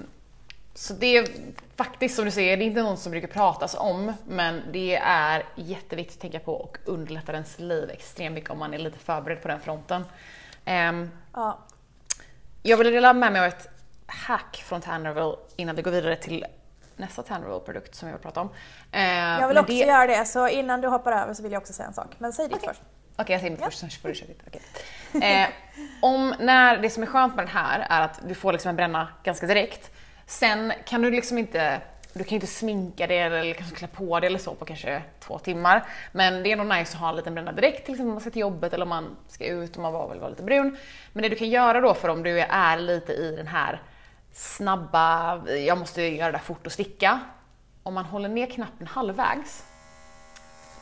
Så 0.75 0.95
det 0.95 1.17
är 1.17 1.29
faktiskt 1.77 2.17
som 2.17 2.25
du 2.25 2.31
säger, 2.31 2.57
det 2.57 2.65
är 2.65 2.67
inte 2.67 2.83
något 2.83 2.99
som 2.99 3.11
brukar 3.11 3.29
pratas 3.29 3.75
om, 3.79 4.13
men 4.29 4.63
det 4.73 4.97
är 5.03 5.43
jätteviktigt 5.55 6.17
att 6.17 6.21
tänka 6.21 6.39
på 6.41 6.55
och 6.55 6.79
underlättar 6.85 7.33
ens 7.35 7.59
liv 7.59 7.91
extremt 7.91 8.35
mycket 8.35 8.51
om 8.51 8.59
man 8.59 8.75
är 8.75 8.79
lite 8.79 8.99
förberedd 8.99 9.43
på 9.43 9.49
den 9.49 9.61
fronten. 9.61 10.05
Ehm, 10.65 11.11
Ja, 11.33 11.59
jag 12.63 12.77
vill 12.77 12.93
dela 12.93 13.13
med 13.13 13.33
mig 13.33 13.41
av 13.41 13.47
ett 13.47 13.69
hack 14.07 14.57
från 14.67 14.81
Tannerville 14.81 15.37
innan 15.57 15.77
vi 15.77 15.83
går 15.83 15.91
vidare 15.91 16.17
till 16.17 16.47
nästa 16.99 17.23
Tannerville-produkt 17.23 17.95
som 17.95 18.09
jag 18.09 18.15
vill 18.17 18.23
prata 18.23 18.41
om. 18.41 18.51
Ehm, 18.93 19.41
Jag 19.41 19.49
vill 19.49 19.59
också 19.59 19.73
det- 19.73 19.79
göra 19.79 20.07
det, 20.07 20.25
så 20.25 20.49
innan 20.49 20.81
du 20.81 20.89
hoppar 20.89 21.13
över 21.13 21.35
så 21.35 21.43
vill 21.43 21.53
jag 21.53 21.61
också 21.61 21.73
säga 21.73 21.87
en 21.87 21.95
sak. 21.95 22.15
Men 22.19 22.33
säg 22.33 22.49
ditt 22.49 22.57
Okej. 22.57 22.69
först. 22.69 22.83
Okej, 23.17 23.33
jag 23.35 23.41
säger 23.41 23.51
mitt 23.51 23.65
först, 23.65 23.79
sen 23.79 23.91
får 23.91 24.09
du 24.09 24.15
köra 24.15 24.29
ditt. 24.29 24.43
Okej. 24.47 24.63
Eh, 25.43 25.49
om, 26.03 26.35
när, 26.39 26.77
det 26.77 26.91
som 26.91 27.03
är 27.03 27.07
skönt 27.07 27.37
med 27.37 27.45
den 27.47 27.53
här 27.55 27.87
är 27.91 28.01
att 28.01 28.21
du 28.29 28.35
får 28.35 28.53
liksom 28.53 28.69
en 28.69 28.77
bränna 28.77 29.09
ganska 29.25 29.47
direkt. 29.47 29.91
Sen 30.27 30.73
kan 30.85 31.03
du 31.03 31.11
liksom 31.11 31.39
inte, 31.39 31.81
du 32.13 32.25
kan 32.25 32.31
ju 32.31 32.35
inte 32.35 32.47
sminka 32.47 33.07
det 33.07 33.19
eller 33.19 33.55
kanske 33.55 33.77
klä 33.77 33.87
på 33.89 34.21
det 34.21 34.27
eller 34.27 34.39
så 34.39 34.55
på 34.55 34.65
kanske 34.65 35.03
två 35.21 35.39
timmar. 35.39 35.85
Men 36.13 36.43
det 36.43 36.53
är 36.53 36.57
nog 36.57 36.67
nice 36.67 36.95
att 36.95 37.01
ha 37.01 37.09
en 37.11 37.17
liten 37.17 37.35
bränna 37.35 37.53
direkt, 37.53 37.85
till 37.85 37.95
exempel 37.95 38.07
om 38.09 38.13
man 38.15 38.21
ska 38.21 38.31
till 38.31 38.41
jobbet 38.41 38.73
eller 38.73 38.83
om 38.83 38.89
man 38.89 39.17
ska 39.29 39.47
ut 39.47 39.77
och 39.77 39.83
man 39.83 39.93
bara 39.93 40.09
vill 40.09 40.19
vara 40.21 40.31
lite 40.31 40.43
brun. 40.43 40.77
Men 41.13 41.23
det 41.23 41.29
du 41.29 41.37
kan 41.37 41.49
göra 41.51 41.81
då 41.81 41.95
för 41.95 42.09
om 42.09 42.23
du 42.23 42.41
är 42.41 42.77
lite 42.79 43.13
i 43.13 43.37
den 43.37 43.47
här 43.47 43.83
snabba, 44.39 45.37
jag 45.49 45.79
måste 45.79 46.03
göra 46.03 46.33
det 46.33 46.39
fort 46.39 46.67
och 46.67 46.73
sticka. 46.73 47.21
Om 47.83 47.95
man 47.95 48.05
håller 48.05 48.29
ner 48.29 48.47
knappen 48.47 48.87
halvvägs 48.87 49.65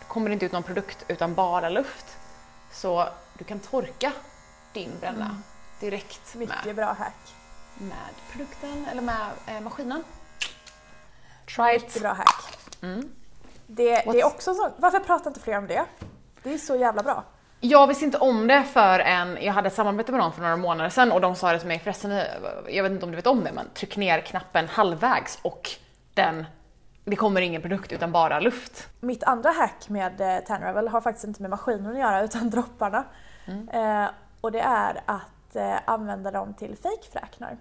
kommer 0.09 0.29
det 0.29 0.33
inte 0.33 0.47
ut 0.47 0.53
någon 0.53 0.62
produkt 0.62 1.05
utan 1.09 1.35
bara 1.35 1.69
luft. 1.69 2.07
Så 2.73 3.09
du 3.38 3.45
kan 3.45 3.59
torka 3.61 4.12
din 4.73 4.90
bränna 5.01 5.37
direkt 5.81 6.35
med, 6.35 6.49
Mycket 6.49 6.77
bra 6.77 6.87
hack. 6.92 7.35
med 7.79 8.14
produkten 8.33 8.87
eller 8.90 9.03
med 9.03 9.27
eh, 9.47 9.61
maskinen. 9.61 10.05
Try 11.57 11.73
Mycket 11.73 11.97
it. 11.97 12.03
bra 12.03 12.12
hack. 12.12 12.59
Mm. 12.83 13.11
Det, 13.66 13.85
det 14.12 14.21
är 14.21 14.25
också 14.27 14.55
så, 14.55 14.71
varför 14.77 15.01
pratar 15.01 15.31
inte 15.31 15.40
fler 15.40 15.59
om 15.59 15.66
det? 15.66 15.85
Det 16.42 16.55
är 16.55 16.59
så 16.59 16.77
jävla 16.77 17.03
bra. 17.03 17.25
Jag 17.68 17.87
visste 17.87 18.05
inte 18.05 18.18
om 18.18 18.46
det 18.46 18.62
för 18.62 18.98
en, 18.98 19.38
jag 19.40 19.52
hade 19.52 19.66
ett 19.68 19.74
samarbete 19.74 20.12
med 20.12 20.20
någon 20.20 20.33
för 20.33 20.42
några 20.42 20.57
månader 20.57 20.90
sedan 20.90 21.12
och 21.12 21.20
de 21.20 21.35
sa 21.37 21.52
det 21.52 21.59
till 21.59 21.68
mig 21.68 21.79
förresten, 21.79 22.11
jag 22.68 22.83
vet 22.83 22.92
inte 22.92 23.05
om 23.05 23.11
du 23.11 23.16
vet 23.16 23.26
om 23.26 23.44
det 23.44 23.52
men 23.52 23.68
tryck 23.74 23.96
ner 23.96 24.20
knappen 24.20 24.68
halvvägs 24.68 25.38
och 25.42 25.70
den, 26.14 26.44
det 27.05 27.16
kommer 27.16 27.40
ingen 27.40 27.62
produkt 27.62 27.92
utan 27.92 28.12
bara 28.12 28.40
luft. 28.40 28.88
Mitt 29.00 29.24
andra 29.24 29.50
hack 29.50 29.88
med 29.88 30.20
eh, 30.20 30.44
Tanravel 30.44 30.88
har 30.88 31.00
faktiskt 31.00 31.24
inte 31.26 31.42
med 31.42 31.50
maskinen 31.50 31.92
att 31.92 31.98
göra 31.98 32.22
utan 32.22 32.50
dropparna. 32.50 33.05
Mm. 33.46 33.68
Eh, 34.02 34.09
och 34.40 34.52
det 34.52 34.61
är 34.61 35.00
att 35.07 35.57
eh, 35.57 35.74
använda 35.85 36.31
dem 36.31 36.55
till 36.55 36.76
fejkfräknar. 36.83 37.57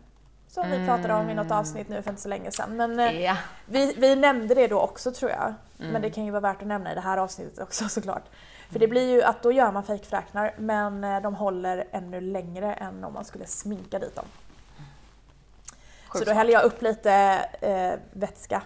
Som 0.47 0.71
vi 0.71 0.87
pratade 0.87 1.13
om 1.13 1.29
i 1.29 1.33
något 1.33 1.51
avsnitt 1.51 1.89
nu 1.89 2.01
för 2.01 2.09
inte 2.09 2.21
så 2.21 2.29
länge 2.29 2.51
sedan. 2.51 2.77
Men 2.77 3.21
Ja. 3.21 3.35
vi, 3.65 3.93
vi 3.97 4.15
nämnde 4.15 4.55
det 4.55 4.67
då 4.67 4.79
också 4.79 5.11
tror 5.11 5.31
jag. 5.31 5.53
Men 5.77 5.89
Mm. 5.89 6.01
det 6.01 6.09
kan 6.09 6.25
ju 6.25 6.31
vara 6.31 6.41
värt 6.41 6.61
att 6.61 6.67
nämna 6.67 6.91
i 6.91 6.95
det 6.95 7.01
här 7.01 7.17
avsnittet 7.17 7.59
också 7.59 7.85
såklart. 7.89 8.23
För 8.71 8.79
det 8.79 8.87
blir 8.87 9.09
ju 9.11 9.21
att 9.23 9.43
då 9.43 9.51
gör 9.51 9.71
man 9.71 9.83
fejkfräknar 9.83 10.53
men 10.57 11.03
eh, 11.03 11.21
de 11.21 11.35
håller 11.35 11.87
ännu 11.91 12.21
längre 12.21 12.73
än 12.73 13.03
om 13.03 13.13
man 13.13 13.25
skulle 13.25 13.45
sminka 13.45 13.99
dit 13.99 14.15
dem. 14.15 14.25
Så 16.05 16.11
Sjukt 16.19 16.25
då 16.27 16.33
häller 16.33 16.53
jag 16.53 16.63
upp 16.63 16.81
lite 16.81 17.13
eh, 17.61 17.93
vätska, 18.13 18.61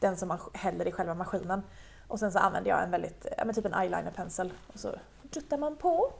den 0.00 0.16
som 0.16 0.28
man 0.28 0.38
häller 0.52 0.88
i 0.88 0.92
själva 0.92 1.14
maskinen. 1.14 1.62
Och 2.08 2.18
sen 2.18 2.32
så 2.32 2.38
använder 2.38 2.70
jag 2.70 2.82
en 2.82 2.90
väldigt, 2.90 3.26
ja 3.38 3.44
men 3.44 3.54
typ 3.54 3.64
en 3.64 3.74
eyelinerpensel 3.74 4.52
och 4.72 4.80
så 4.80 4.94
duttar 5.22 5.58
man 5.58 5.76
på. 5.76 6.12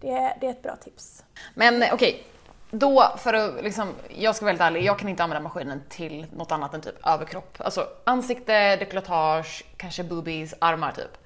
Det, 0.00 0.10
är- 0.10 0.36
det 0.40 0.46
är 0.46 0.50
ett 0.50 0.62
bra 0.62 0.76
tips. 0.76 1.24
Men 1.54 1.82
eh, 1.82 1.94
okej, 1.94 2.26
då 2.70 3.12
för 3.18 3.34
att 3.34 3.62
liksom, 3.64 3.94
jag 4.08 4.36
ska 4.36 4.44
vara 4.44 4.52
väldigt 4.52 4.64
ärlig, 4.66 4.84
jag 4.84 4.98
kan 4.98 5.08
inte 5.08 5.22
använda 5.22 5.40
maskinen 5.42 5.82
till 5.88 6.26
något 6.36 6.52
annat 6.52 6.74
än 6.74 6.80
typ 6.80 7.06
överkropp. 7.06 7.56
Alltså 7.60 7.86
ansikte, 8.04 8.76
dekolletage, 8.76 9.64
kanske 9.76 10.04
boobies, 10.04 10.54
armar 10.58 10.92
typ. 10.92 11.18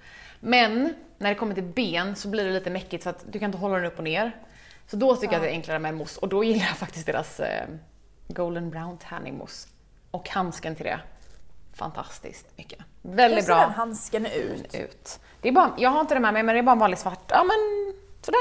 Men 0.45 0.95
när 1.19 1.29
det 1.29 1.35
kommer 1.35 1.55
till 1.55 1.65
ben 1.65 2.17
så 2.17 2.29
blir 2.29 2.45
det 2.45 2.51
lite 2.53 2.71
mäckigt 2.71 3.05
så 3.05 3.11
att 3.11 3.25
du 3.33 3.39
kan 3.39 3.47
inte 3.47 3.59
hålla 3.59 3.75
den 3.77 3.85
upp 3.85 3.99
och 3.99 4.05
ner. 4.05 4.37
Så 4.87 4.97
då 4.97 5.17
tycker 5.17 5.33
jag 5.33 5.35
att 5.35 5.43
det 5.43 5.49
är 5.49 5.53
enklare 5.53 5.79
med 5.79 5.95
mousse 5.95 6.21
och 6.21 6.29
då 6.29 6.45
gillar 6.45 6.65
jag 6.67 6.77
faktiskt 6.77 7.07
deras 7.07 7.41
eh, 7.41 7.65
Golden 8.29 8.71
Brown 8.71 8.99
Tanning 9.09 9.39
Mousse. 9.39 9.69
Och 10.11 10.29
handsken 10.29 10.75
till 10.77 10.85
det. 10.85 11.01
Fantastiskt 11.75 12.47
mycket. 12.57 12.79
Hur 13.03 13.11
Väldigt 13.11 13.45
ser 13.45 13.53
bra. 13.55 13.61
den 13.61 13.71
handsken 13.71 14.27
ut? 14.27 14.75
ut. 14.75 15.21
Det 15.41 15.49
är 15.49 15.53
bara, 15.53 15.73
jag 15.79 15.91
har 15.91 16.01
inte 16.01 16.15
det 16.15 16.21
med 16.21 16.33
mig 16.33 16.43
men 16.43 16.55
det 16.55 16.59
är 16.59 16.63
bara 16.63 16.73
en 16.73 16.79
vanlig 16.79 16.99
svart, 16.99 17.25
ja 17.29 17.45
men 17.45 17.95
sådär. 18.23 18.41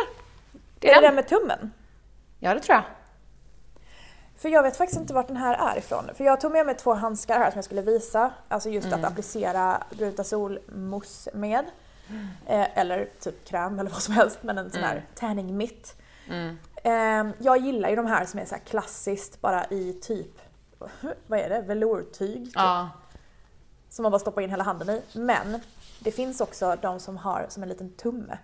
Det 0.80 0.88
Är 0.90 0.92
är 0.92 1.02
det 1.02 1.08
den. 1.08 1.16
den 1.16 1.16
med 1.16 1.28
tummen? 1.28 1.72
Ja 2.40 2.54
det 2.54 2.60
tror 2.60 2.76
jag. 2.76 2.84
För 4.38 4.50
jag 4.50 4.64
vet 4.64 4.78
faktiskt 4.78 5.02
inte 5.02 5.14
vart 5.14 5.28
den 5.28 5.38
här 5.38 5.74
är 5.74 5.78
ifrån. 5.78 6.10
För 6.16 6.24
jag 6.24 6.42
tog 6.42 6.52
med 6.52 6.66
mig 6.66 6.76
två 6.76 6.94
handskar 6.94 7.40
här 7.40 7.52
som 7.52 7.58
jag 7.58 7.66
skulle 7.66 7.82
visa. 7.82 8.32
Alltså 8.48 8.70
just 8.70 8.88
Mm. 8.88 9.00
att 9.00 9.12
applicera 9.12 9.84
Brutasolmousse 9.98 11.30
med. 11.34 11.66
Eh, 12.48 12.78
eller 12.78 13.10
typ 13.20 13.46
kräm 13.48 13.80
eller 13.80 13.90
vad 13.90 14.02
som 14.02 14.14
helst. 14.14 14.38
Men 14.42 14.58
en 14.58 14.72
sån 14.72 14.84
här 14.84 15.06
tanning 15.16 15.58
mitt. 15.58 15.96
Mm. 16.30 16.58
Eh, 16.84 17.36
jag 17.40 17.58
gillar 17.58 17.90
ju 17.90 17.96
de 17.96 18.06
här 18.06 18.26
som 18.26 18.40
är 18.40 18.46
så 18.46 18.56
här 18.56 18.62
klassiskt 18.62 19.42
bara 19.42 19.66
i 19.66 19.94
typ, 20.02 20.42
vad 21.28 21.40
är 21.40 21.50
det, 21.50 21.62
velourtyg? 21.62 22.46
Typ, 22.46 22.54
Ja. 22.56 22.90
Som 23.90 24.04
man 24.04 24.12
bara 24.12 24.20
stoppar 24.20 24.42
in 24.42 24.50
hela 24.50 24.64
handen 24.64 24.90
i. 24.90 25.02
Men 25.14 25.60
det 26.00 26.12
finns 26.12 26.42
också 26.42 26.78
de 26.82 27.00
som 27.00 27.18
har 27.18 27.46
som 27.50 27.64
en 27.64 27.70
liten 27.70 27.90
tumme. 27.94 28.38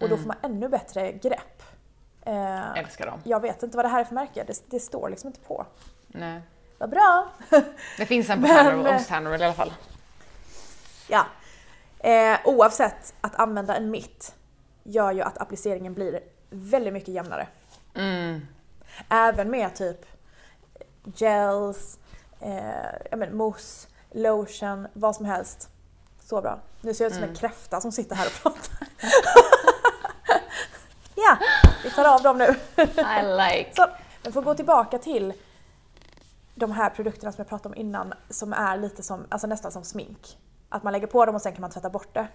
Och 0.00 0.08
då 0.08 0.16
får 0.16 0.26
man 0.26 0.36
ännu 0.42 0.68
bättre 0.68 1.12
grepp. 1.12 1.62
Eh, 2.22 2.78
Älskar 2.78 3.06
dem. 3.06 3.20
jag 3.24 3.40
vet 3.40 3.62
inte 3.62 3.76
vad 3.76 3.84
det 3.84 3.88
här 3.88 4.00
är 4.00 4.04
för 4.04 4.14
märke, 4.14 4.44
det, 4.46 4.62
det 4.70 4.80
står 4.80 5.08
liksom 5.10 5.28
inte 5.28 5.40
på. 5.40 5.66
Nej. 6.08 6.40
Vad 6.78 6.90
bra! 6.90 7.28
Det 7.98 8.06
finns 8.06 8.30
en 8.30 8.40
på 8.42 8.46
Tanner, 9.08 9.34
eh, 9.34 9.40
i 9.40 9.44
alla 9.44 9.54
fall. 9.54 9.72
ja. 11.08 11.26
Eh, 12.02 12.38
oavsett, 12.44 13.14
att 13.20 13.34
använda 13.34 13.76
en 13.76 13.90
mitt 13.90 14.34
gör 14.82 15.12
ju 15.12 15.22
att 15.22 15.38
appliceringen 15.38 15.94
blir 15.94 16.20
väldigt 16.50 16.92
mycket 16.92 17.14
jämnare. 17.14 17.48
Mm. 17.94 18.46
Även 19.08 19.50
med 19.50 19.74
typ 19.74 20.06
gels, 21.04 21.98
eh, 22.40 23.30
mousse, 23.32 23.88
lotion, 24.10 24.88
vad 24.92 25.16
som 25.16 25.24
helst. 25.24 25.68
Så 26.20 26.42
bra. 26.42 26.60
Nu 26.80 26.94
ser 26.94 27.04
jag 27.04 27.10
ut 27.10 27.14
som 27.14 27.24
en 27.24 27.34
kräfta 27.34 27.80
som 27.80 27.92
sitter 27.92 28.16
här 28.16 28.26
och 28.26 28.42
pratar. 28.42 28.88
ja, 31.14 31.38
vi 31.84 31.90
tar 31.90 32.14
av 32.14 32.22
dem 32.22 32.38
nu. 32.38 32.54
I 32.82 33.22
like. 33.22 33.70
Så, 33.76 33.86
men 34.22 34.32
för 34.32 34.40
att 34.40 34.44
gå 34.44 34.54
tillbaka 34.54 34.98
till 34.98 35.32
de 36.54 36.72
här 36.72 36.90
produkterna 36.90 37.32
som 37.32 37.40
jag 37.40 37.48
pratade 37.48 37.74
om 37.74 37.80
innan 37.80 38.14
som 38.30 38.52
är 38.52 38.76
lite 38.76 39.02
som, 39.02 39.26
alltså 39.28 39.46
nästan 39.46 39.72
som 39.72 39.84
smink. 39.84 40.38
Att 40.72 40.82
man 40.82 40.92
lägger 40.92 41.06
på 41.06 41.26
dem 41.26 41.34
och 41.34 41.42
sen 41.42 41.52
kan 41.52 41.60
man 41.60 41.70
tvätta 41.70 41.90
bort 41.90 42.14
det. 42.14 42.28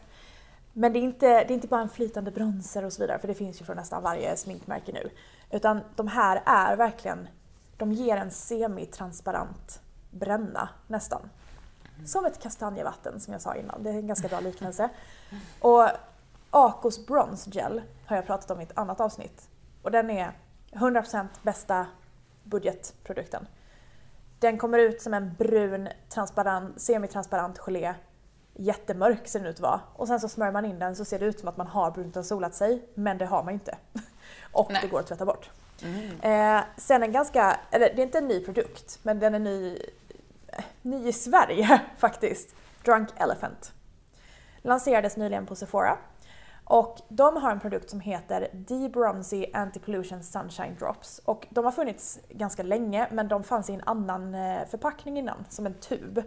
Men 0.73 0.93
det 0.93 0.99
är 0.99 1.01
inte, 1.01 1.27
det 1.27 1.49
är 1.49 1.51
inte 1.51 1.67
bara 1.67 1.81
en 1.81 1.89
flytande 1.89 2.31
bronzer 2.31 2.85
och 2.85 2.93
så 2.93 3.01
vidare 3.01 3.19
för 3.19 3.27
det 3.27 3.33
finns 3.33 3.61
ju 3.61 3.65
från 3.65 3.75
nästan 3.75 4.03
varje 4.03 4.37
sminkmärke 4.37 4.91
nu. 4.91 5.09
Utan 5.51 5.81
de 5.95 6.07
här 6.07 6.43
är 6.45 6.75
verkligen, 6.75 7.27
de 7.77 7.91
ger 7.91 8.17
en 8.17 8.31
semitransparent 8.31 9.81
bränna 10.11 10.69
nästan. 10.87 11.29
Som 12.05 12.25
ett 12.25 12.41
kastanjevatten 12.41 13.19
som 13.19 13.33
jag 13.33 13.41
sa 13.41 13.55
innan, 13.55 13.83
det 13.83 13.89
är 13.89 13.93
en 13.93 14.07
ganska 14.07 14.27
bra 14.27 14.39
liknelse. 14.39 14.89
Och 15.59 15.89
Acos 16.49 17.05
Bronze 17.05 17.49
Gel 17.49 17.81
har 18.05 18.15
jag 18.15 18.25
pratat 18.25 18.51
om 18.51 18.61
i 18.61 18.63
ett 18.63 18.77
annat 18.77 19.01
avsnitt. 19.01 19.49
Och 19.81 19.91
den 19.91 20.09
är 20.09 20.31
100% 20.71 21.27
bästa 21.43 21.85
budgetprodukten. 22.43 23.47
Den 24.39 24.57
kommer 24.57 24.79
ut 24.79 25.01
som 25.01 25.13
en 25.13 25.33
brun, 25.33 25.89
transparent, 26.09 26.81
semitransparent 26.81 27.57
gelé. 27.57 27.93
Jättemörk 28.59 29.27
ser 29.27 29.39
den 29.39 29.47
ut 29.47 29.55
att 29.55 29.61
vara. 29.61 29.79
Och 29.95 30.07
sen 30.07 30.19
så 30.19 30.29
smörjer 30.29 30.53
man 30.53 30.65
in 30.65 30.79
den 30.79 30.95
så 30.95 31.05
ser 31.05 31.19
det 31.19 31.25
ut 31.25 31.39
som 31.39 31.49
att 31.49 31.57
man 31.57 31.67
har 31.67 31.91
brunt 31.91 32.17
och 32.17 32.25
solat 32.25 32.55
sig, 32.55 32.85
men 32.93 33.17
det 33.17 33.25
har 33.25 33.43
man 33.43 33.53
inte. 33.53 33.77
och 34.51 34.71
Nej. 34.71 34.79
det 34.81 34.87
går 34.87 34.99
att 34.99 35.07
tvätta 35.07 35.25
bort. 35.25 35.49
Eh, 36.21 36.59
sen 36.77 37.03
en 37.03 37.11
ganska, 37.11 37.59
eller 37.71 37.93
det 37.95 38.01
är 38.01 38.05
inte 38.05 38.17
en 38.17 38.27
ny 38.27 38.45
produkt, 38.45 38.99
men 39.03 39.19
den 39.19 39.35
är 39.35 39.39
ny, 39.39 39.77
eh, 40.47 40.63
ny 40.81 41.07
i 41.07 41.13
Sverige 41.13 41.81
faktiskt. 41.97 42.55
Drunk 42.85 43.09
Elephant. 43.15 43.73
Lanserades 44.61 45.17
nyligen 45.17 45.45
på 45.45 45.55
Sephora. 45.55 45.97
Och 46.63 46.97
de 47.09 47.37
har 47.37 47.51
en 47.51 47.59
produkt 47.59 47.89
som 47.89 47.99
heter 47.99 48.49
D-Bronzy 48.53 49.45
Anti-Pollution 49.53 50.23
Sunshine 50.23 50.75
Drops. 50.79 51.21
Och 51.25 51.47
de 51.49 51.65
har 51.65 51.71
funnits 51.71 52.19
ganska 52.29 52.63
länge 52.63 53.07
men 53.11 53.27
de 53.27 53.43
fanns 53.43 53.69
i 53.69 53.73
en 53.73 53.81
annan 53.85 54.35
eh, 54.35 54.65
förpackning 54.69 55.17
innan, 55.17 55.45
som 55.49 55.65
en 55.65 55.73
tub. 55.73 56.23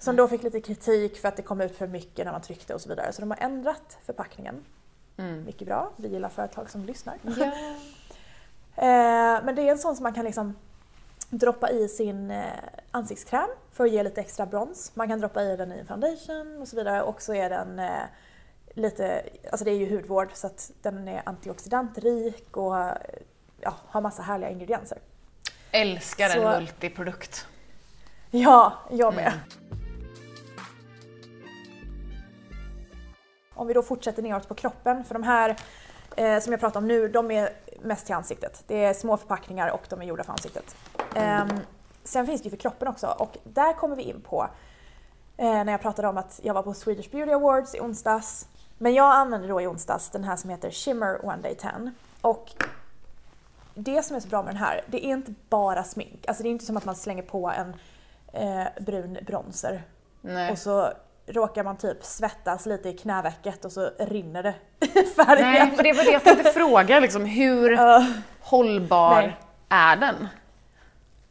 Som 0.00 0.16
då 0.16 0.28
fick 0.28 0.42
lite 0.42 0.60
kritik 0.60 1.18
för 1.20 1.28
att 1.28 1.36
det 1.36 1.42
kom 1.42 1.60
ut 1.60 1.76
för 1.76 1.86
mycket 1.86 2.24
när 2.24 2.32
man 2.32 2.40
tryckte 2.42 2.74
och 2.74 2.80
så 2.80 2.88
vidare. 2.88 3.12
Så 3.12 3.20
de 3.20 3.30
har 3.30 3.38
ändrat 3.40 3.98
förpackningen. 4.04 4.64
Mm. 5.16 5.44
Mycket 5.44 5.66
bra, 5.66 5.90
vi 5.96 6.08
gillar 6.08 6.28
företag 6.28 6.70
som 6.70 6.84
lyssnar. 6.84 7.18
Eh, 8.76 9.44
men 9.44 9.54
det 9.54 9.62
är 9.62 9.70
en 9.72 9.78
sån 9.78 9.96
som 9.96 10.02
man 10.02 10.14
kan 10.14 10.24
liksom 10.24 10.56
droppa 11.30 11.70
i 11.70 11.88
sin 11.88 12.30
eh, 12.30 12.44
ansiktskräm 12.90 13.48
för 13.72 13.84
att 13.84 13.90
ge 13.90 14.02
lite 14.02 14.20
extra 14.20 14.46
brons. 14.46 14.92
Man 14.94 15.08
kan 15.08 15.20
droppa 15.20 15.42
i 15.42 15.56
den 15.56 15.72
i 15.72 15.78
en 15.78 15.86
foundation 15.86 16.58
och 16.62 16.68
så 16.68 16.76
vidare 16.76 17.02
och 17.02 17.22
så 17.22 17.34
är 17.34 17.50
den 17.50 17.78
eh, 17.78 17.90
lite, 18.74 19.22
alltså 19.50 19.64
det 19.64 19.70
är 19.70 19.76
ju 19.76 19.96
hudvård 19.96 20.28
så 20.34 20.46
att 20.46 20.70
den 20.82 21.08
är 21.08 21.22
antioxidantrik 21.26 22.56
och 22.56 22.78
eh, 22.78 22.94
ja, 23.60 23.74
har 23.86 24.00
massa 24.00 24.22
härliga 24.22 24.50
ingredienser. 24.50 24.98
Älskar 25.70 26.28
Så- 26.28 26.48
en 26.48 26.58
multiprodukt. 26.62 27.46
Ja, 28.30 28.72
jag 28.90 29.14
med. 29.14 29.32
Om 33.60 33.66
vi 33.66 33.74
då 33.74 33.82
fortsätter 33.82 34.22
neråt 34.22 34.48
på 34.48 34.54
kroppen, 34.54 35.04
för 35.04 35.14
de 35.14 35.22
här 35.22 35.56
eh, 36.16 36.40
som 36.40 36.52
jag 36.52 36.60
pratar 36.60 36.80
om 36.80 36.88
nu, 36.88 37.08
de 37.08 37.30
är 37.30 37.50
mest 37.82 38.06
till 38.06 38.14
ansiktet. 38.14 38.64
Det 38.66 38.84
är 38.84 38.94
små 38.94 39.16
förpackningar 39.16 39.70
och 39.70 39.82
de 39.88 40.00
är 40.00 40.04
gjorda 40.04 40.24
för 40.24 40.32
ansiktet. 40.32 40.76
Ehm, 41.14 41.48
sen 42.04 42.26
finns 42.26 42.42
det 42.42 42.46
ju 42.46 42.50
för 42.50 42.56
kroppen 42.56 42.88
också 42.88 43.06
och 43.06 43.38
där 43.44 43.72
kommer 43.72 43.96
vi 43.96 44.02
in 44.02 44.20
på 44.20 44.46
eh, 45.36 45.64
när 45.64 45.72
jag 45.72 45.80
pratade 45.80 46.08
om 46.08 46.18
att 46.18 46.40
jag 46.42 46.54
var 46.54 46.62
på 46.62 46.74
Swedish 46.74 47.10
Beauty 47.10 47.32
Awards 47.32 47.74
i 47.74 47.80
onsdags. 47.80 48.48
Men 48.78 48.94
jag 48.94 49.12
använde 49.16 49.48
då 49.48 49.60
i 49.60 49.66
onsdags 49.66 50.10
den 50.10 50.24
här 50.24 50.36
som 50.36 50.50
heter 50.50 50.70
Shimmer 50.70 51.26
One 51.26 51.42
Day 51.42 51.54
Tan. 51.54 51.90
Och 52.20 52.52
det 53.74 54.02
som 54.02 54.16
är 54.16 54.20
så 54.20 54.28
bra 54.28 54.42
med 54.42 54.54
den 54.54 54.62
här, 54.62 54.84
det 54.86 55.06
är 55.06 55.10
inte 55.10 55.34
bara 55.48 55.84
smink. 55.84 56.24
Alltså 56.28 56.42
det 56.42 56.48
är 56.48 56.50
inte 56.50 56.64
som 56.64 56.76
att 56.76 56.84
man 56.84 56.96
slänger 56.96 57.22
på 57.22 57.50
en 57.50 57.74
eh, 58.32 58.68
brun 58.80 59.18
bronzer 59.26 59.82
Nej. 60.20 60.52
och 60.52 60.58
så 60.58 60.92
råkar 61.32 61.64
man 61.64 61.76
typ 61.76 62.04
svettas 62.04 62.66
lite 62.66 62.88
i 62.88 62.92
knävecket 62.92 63.64
och 63.64 63.72
så 63.72 63.90
rinner 63.98 64.42
det 64.42 64.54
färgen. 65.16 65.52
Nej, 65.52 65.70
för 65.76 65.82
det 65.82 65.92
var 65.92 66.04
det 66.04 66.10
jag 66.10 66.24
tänkte 66.24 66.52
fråga, 66.52 67.00
liksom, 67.00 67.24
hur 67.24 67.70
Ja, 67.70 68.06
hållbar 68.40 69.14
Nej. 69.14 69.36
är 69.68 69.96
den? 69.96 70.28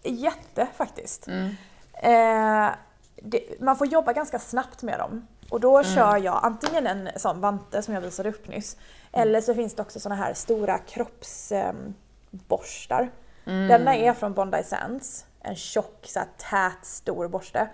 jätte 0.04 0.68
faktiskt. 0.76 1.28
Mm. 1.28 1.50
Eh, 1.94 2.70
det, 3.16 3.62
man 3.62 3.76
får 3.76 3.88
jobba 3.88 4.14
ganska 4.14 4.40
snabbt 4.40 4.84
med 4.84 5.00
dem. 5.00 5.28
Och 5.50 5.60
då 5.60 5.84
kör 5.84 6.18
jag 6.18 6.40
antingen 6.44 6.88
en 6.88 7.10
sån 7.16 7.42
vante 7.42 7.82
som 7.82 7.94
jag 7.94 8.02
visade 8.02 8.30
upp 8.30 8.48
nyss. 8.48 8.78
Eller 9.12 9.42
så 9.42 9.56
finns 9.56 9.76
det 9.76 9.82
också 9.82 10.00
såna 10.00 10.16
här 10.16 10.34
stora 10.34 10.78
kroppsborstar. 10.78 13.10
Denna 13.46 13.96
är 13.96 14.14
från 14.14 14.34
Bondi 14.34 14.64
Sands. 14.64 15.26
En 15.42 15.56
tjock, 15.56 16.06
så 16.08 16.20
här, 16.20 16.28
tät, 16.38 16.86
stor 16.86 17.28
borste. 17.28 17.70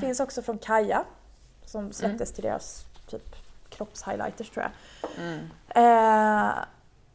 Finns 0.00 0.20
också 0.20 0.42
från 0.42 0.58
Kaja. 0.58 1.04
Som 1.70 1.92
släpptes 1.92 2.32
till 2.32 2.44
deras 2.44 2.84
typ 3.06 3.36
kroppshighlighters 3.68 4.50
tror 4.50 4.64
jag. 4.64 4.72
Eh, 5.68 6.54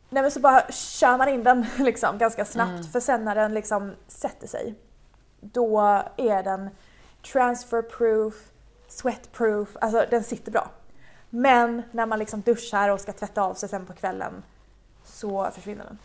nej 0.09 0.21
men 0.23 0.31
så 0.31 0.39
bara 0.39 0.71
kör 0.71 1.17
man 1.17 1.27
in 1.29 1.43
den 1.43 1.65
liksom 1.77 2.17
ganska 2.17 2.45
snabbt. 2.45 2.91
För 2.91 2.99
sen 2.99 3.25
när 3.25 3.35
den 3.35 3.53
liksom 3.53 3.93
sätter 4.07 4.47
sig. 4.47 4.75
Då 5.41 5.79
är 6.17 6.43
den 6.43 6.69
transferproof, 7.33 8.33
sweatproof, 8.87 9.69
alltså 9.81 10.05
den 10.09 10.23
sitter 10.23 10.51
bra. 10.51 10.69
Men 11.29 11.83
när 11.91 12.05
man 12.05 12.19
liksom 12.19 12.41
duschar 12.41 12.89
och 12.89 12.99
ska 13.01 13.13
tvätta 13.13 13.41
av 13.41 13.53
sig 13.53 13.69
sen 13.69 13.85
på 13.85 13.93
kvällen 13.93 14.43
så 15.05 15.51
försvinner 15.55 15.85
den. 15.85 15.97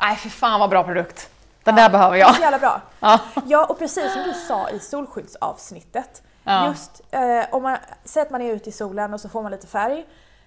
Nej, 0.00 0.16
för 0.16 0.28
fan 0.28 0.60
vad 0.60 0.70
bra 0.70 0.84
produkt. 0.84 1.30
Den 1.64 1.74
där 1.74 1.90
behöver 1.90 2.16
jag. 2.16 2.34
Så 2.34 2.42
jävla 2.42 2.58
bra. 2.58 2.80
Ja. 3.00 3.20
Ja 3.46 3.64
och 3.66 3.78
precis 3.78 4.12
som 4.12 4.22
du 4.22 4.34
sa 4.34 4.70
i 4.70 4.78
solskyddsavsnittet. 4.80 6.22
Ja. 6.44 6.66
Just 6.68 7.02
eh, 7.10 7.44
om 7.54 7.62
man 7.62 7.78
säger 8.04 8.26
att 8.26 8.30
man 8.32 8.42
är 8.42 8.52
ute 8.52 8.68
i 8.68 8.72
solen 8.72 9.14
och 9.14 9.20
så 9.20 9.28
får 9.28 9.42
man 9.42 9.50
lite 9.52 9.66
färg. 9.66 10.06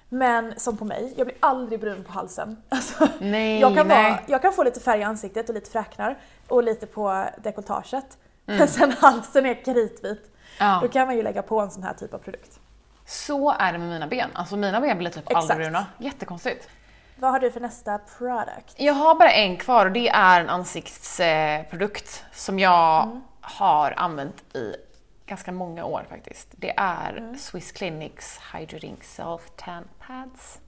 Men 0.09 0.59
som 0.59 0.77
på 0.77 0.85
mig, 0.85 1.13
jag 1.17 1.27
blir 1.27 1.37
aldrig 1.39 1.79
brun 1.79 2.03
på 2.03 2.11
halsen. 2.11 2.63
Alltså, 2.69 3.07
Nej, 3.19 3.59
jag, 3.59 3.75
kan 3.77 3.87
nej. 3.87 4.03
vara, 4.11 4.19
jag 4.27 4.41
kan 4.41 4.53
få 4.53 4.63
lite 4.63 4.79
färg 4.79 4.99
i 4.99 5.03
ansiktet 5.03 5.49
och 5.49 5.55
lite 5.55 5.71
fräknar 5.71 6.17
och 6.47 6.63
lite 6.63 6.85
på 6.85 7.25
dekolletaget. 7.43 8.17
Men 8.45 8.67
sen 8.67 8.91
halsen 8.99 9.45
är 9.45 9.53
kritvit. 9.65 10.03
Mm. 10.03 10.17
Ja. 10.59 10.79
Då 10.81 10.87
kan 10.87 11.07
man 11.07 11.15
ju 11.15 11.23
lägga 11.23 11.41
på 11.41 11.59
en 11.59 11.71
sån 11.71 11.83
här 11.83 11.93
typ 11.93 12.13
av 12.13 12.17
produkt. 12.17 12.59
Så 13.05 13.51
är 13.51 13.71
det 13.73 13.77
med 13.79 13.87
mina 13.89 14.07
ben. 14.07 14.29
Alltså 14.33 14.55
mina 14.57 14.81
ben 14.81 14.97
blir 14.97 15.09
typ 15.09 15.23
Exakt. 15.29 15.37
aldrig 15.37 15.57
bruna. 15.59 15.85
Jättekonstigt. 15.97 16.69
Vad 17.15 17.31
har 17.31 17.39
du 17.39 17.51
för 17.51 17.59
nästa 17.59 17.97
product? 18.17 18.73
Jag 18.77 18.93
har 18.93 19.15
bara 19.15 19.31
en 19.31 19.57
kvar 19.57 19.85
och 19.85 19.91
det 19.91 20.09
är 20.09 20.41
en 20.41 20.49
ansiktsprodukt 20.49 22.23
som 22.33 22.59
jag 22.59 23.03
Mm. 23.03 23.21
har 23.41 23.93
använt 23.97 24.55
i 24.55 24.75
ganska 25.33 25.51
många 25.51 25.85
år 25.85 26.05
faktiskt. 26.09 26.47
Det 26.51 26.73
är 26.77 27.17
Mm. 27.17 27.37
Swiss 27.37 27.71
Clinics 27.71 28.39
Hydrodink 28.53 29.03
Self 29.03 29.41
Tan 29.55 29.83
Pads. 30.07 30.59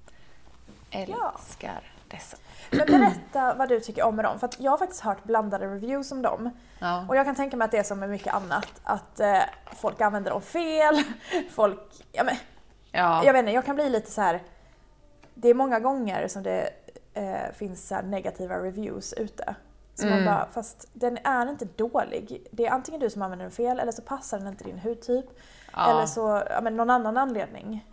Älskar 0.91 1.91
dessa. 2.07 2.37
Men 2.71 2.85
berätta 2.85 3.53
vad 3.53 3.69
du 3.69 3.79
tycker 3.79 4.03
om 4.03 4.15
med 4.15 4.25
dem. 4.25 4.39
För 4.39 4.49
jag 4.57 4.71
har 4.71 4.77
faktiskt 4.77 5.01
hört 5.01 5.23
blandade 5.23 5.67
reviews 5.67 6.11
om 6.11 6.21
dem. 6.21 6.49
Ja. 6.79 7.05
Och 7.09 7.15
jag 7.15 7.25
kan 7.25 7.35
tänka 7.35 7.57
mig 7.57 7.65
att 7.65 7.71
det 7.71 7.77
är 7.77 7.83
som 7.83 7.99
med 7.99 8.09
mycket 8.09 8.33
annat. 8.33 8.67
Att 8.83 9.19
eh, 9.19 9.39
folk 9.75 10.01
använder 10.01 10.31
dem 10.31 10.41
fel. 10.41 11.03
Folk, 11.51 11.81
ja 12.11 12.23
men, 12.23 12.35
Ja. 12.91 13.25
jag 13.25 13.33
vet 13.33 13.39
inte, 13.39 13.51
jag 13.51 13.65
kan 13.65 13.75
bli 13.75 13.89
lite 13.89 14.11
så 14.11 14.21
här. 14.21 14.43
Det 15.33 15.49
är 15.49 15.53
många 15.53 15.79
gånger 15.79 16.27
som 16.27 16.43
det 16.43 16.69
eh, 17.13 17.51
finns 17.53 17.87
så 17.87 18.01
negativa 18.01 18.57
reviews 18.57 19.13
ute. 19.13 19.55
Så 19.95 20.05
man 20.05 20.13
Mm. 20.13 20.25
bara, 20.25 20.47
fast 20.53 20.87
den 20.93 21.17
är 21.23 21.49
inte 21.49 21.65
dålig. 21.65 22.47
Det 22.51 22.65
är 22.65 22.71
antingen 22.71 22.99
du 23.01 23.09
som 23.09 23.21
använder 23.21 23.45
den 23.45 23.51
fel 23.51 23.79
eller 23.79 23.91
så 23.91 24.01
passar 24.01 24.37
den 24.39 24.47
inte 24.47 24.63
din 24.63 24.79
hudtyp. 24.79 25.25
Ja. 25.73 25.91
Eller 25.91 26.05
så, 26.05 26.43
ja 26.49 26.61
men 26.61 26.77
någon 26.77 26.89
annan 26.89 27.17
anledning. 27.17 27.85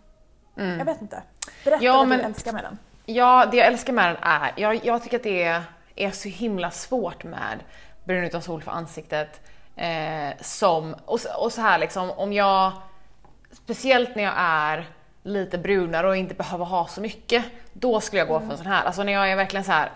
Mm. 0.57 0.77
Jag 0.77 0.85
vet 0.85 1.01
inte. 1.01 1.23
Berätta 1.65 1.83
Ja, 1.83 1.97
vad 1.97 2.07
men- 2.07 2.17
du 2.19 2.23
älskar 2.25 2.51
med 2.53 2.63
den. 2.63 2.77
Ja, 3.05 3.45
det 3.51 3.57
jag 3.57 3.67
älskar 3.67 3.93
med 3.93 4.05
den 4.07 4.17
är, 4.23 4.51
jag, 4.55 4.85
jag 4.85 5.03
tycker 5.03 5.17
att 5.17 5.23
det 5.23 5.43
är, 5.43 5.61
är 5.95 6.11
så 6.11 6.29
himla 6.29 6.71
svårt 6.71 7.23
med 7.23 7.59
brun 8.03 8.23
utan 8.23 8.41
sol 8.41 8.61
för 8.61 8.71
ansiktet. 8.71 9.41
Eh, 9.75 10.33
som, 10.41 10.95
och, 11.05 11.19
och 11.39 11.51
så 11.53 11.61
här 11.61 11.77
liksom, 11.79 12.11
om 12.11 12.33
jag, 12.33 12.71
speciellt 13.51 14.15
när 14.15 14.23
jag 14.23 14.33
är 14.37 14.89
lite 15.23 15.57
brunare 15.57 16.07
och 16.07 16.17
inte 16.17 16.35
behöver 16.35 16.65
ha 16.65 16.87
så 16.87 17.01
mycket, 17.01 17.45
då 17.73 17.99
skulle 18.01 18.19
jag 18.19 18.27
gå 18.27 18.39
för 18.39 18.51
en 18.51 18.57
sån 18.57 18.67
här. 18.67 18.83
Alltså 18.85 19.03
när 19.03 19.13
jag 19.13 19.31
är 19.31 19.35
verkligen 19.35 19.63
så 19.63 19.71
här 19.71 19.91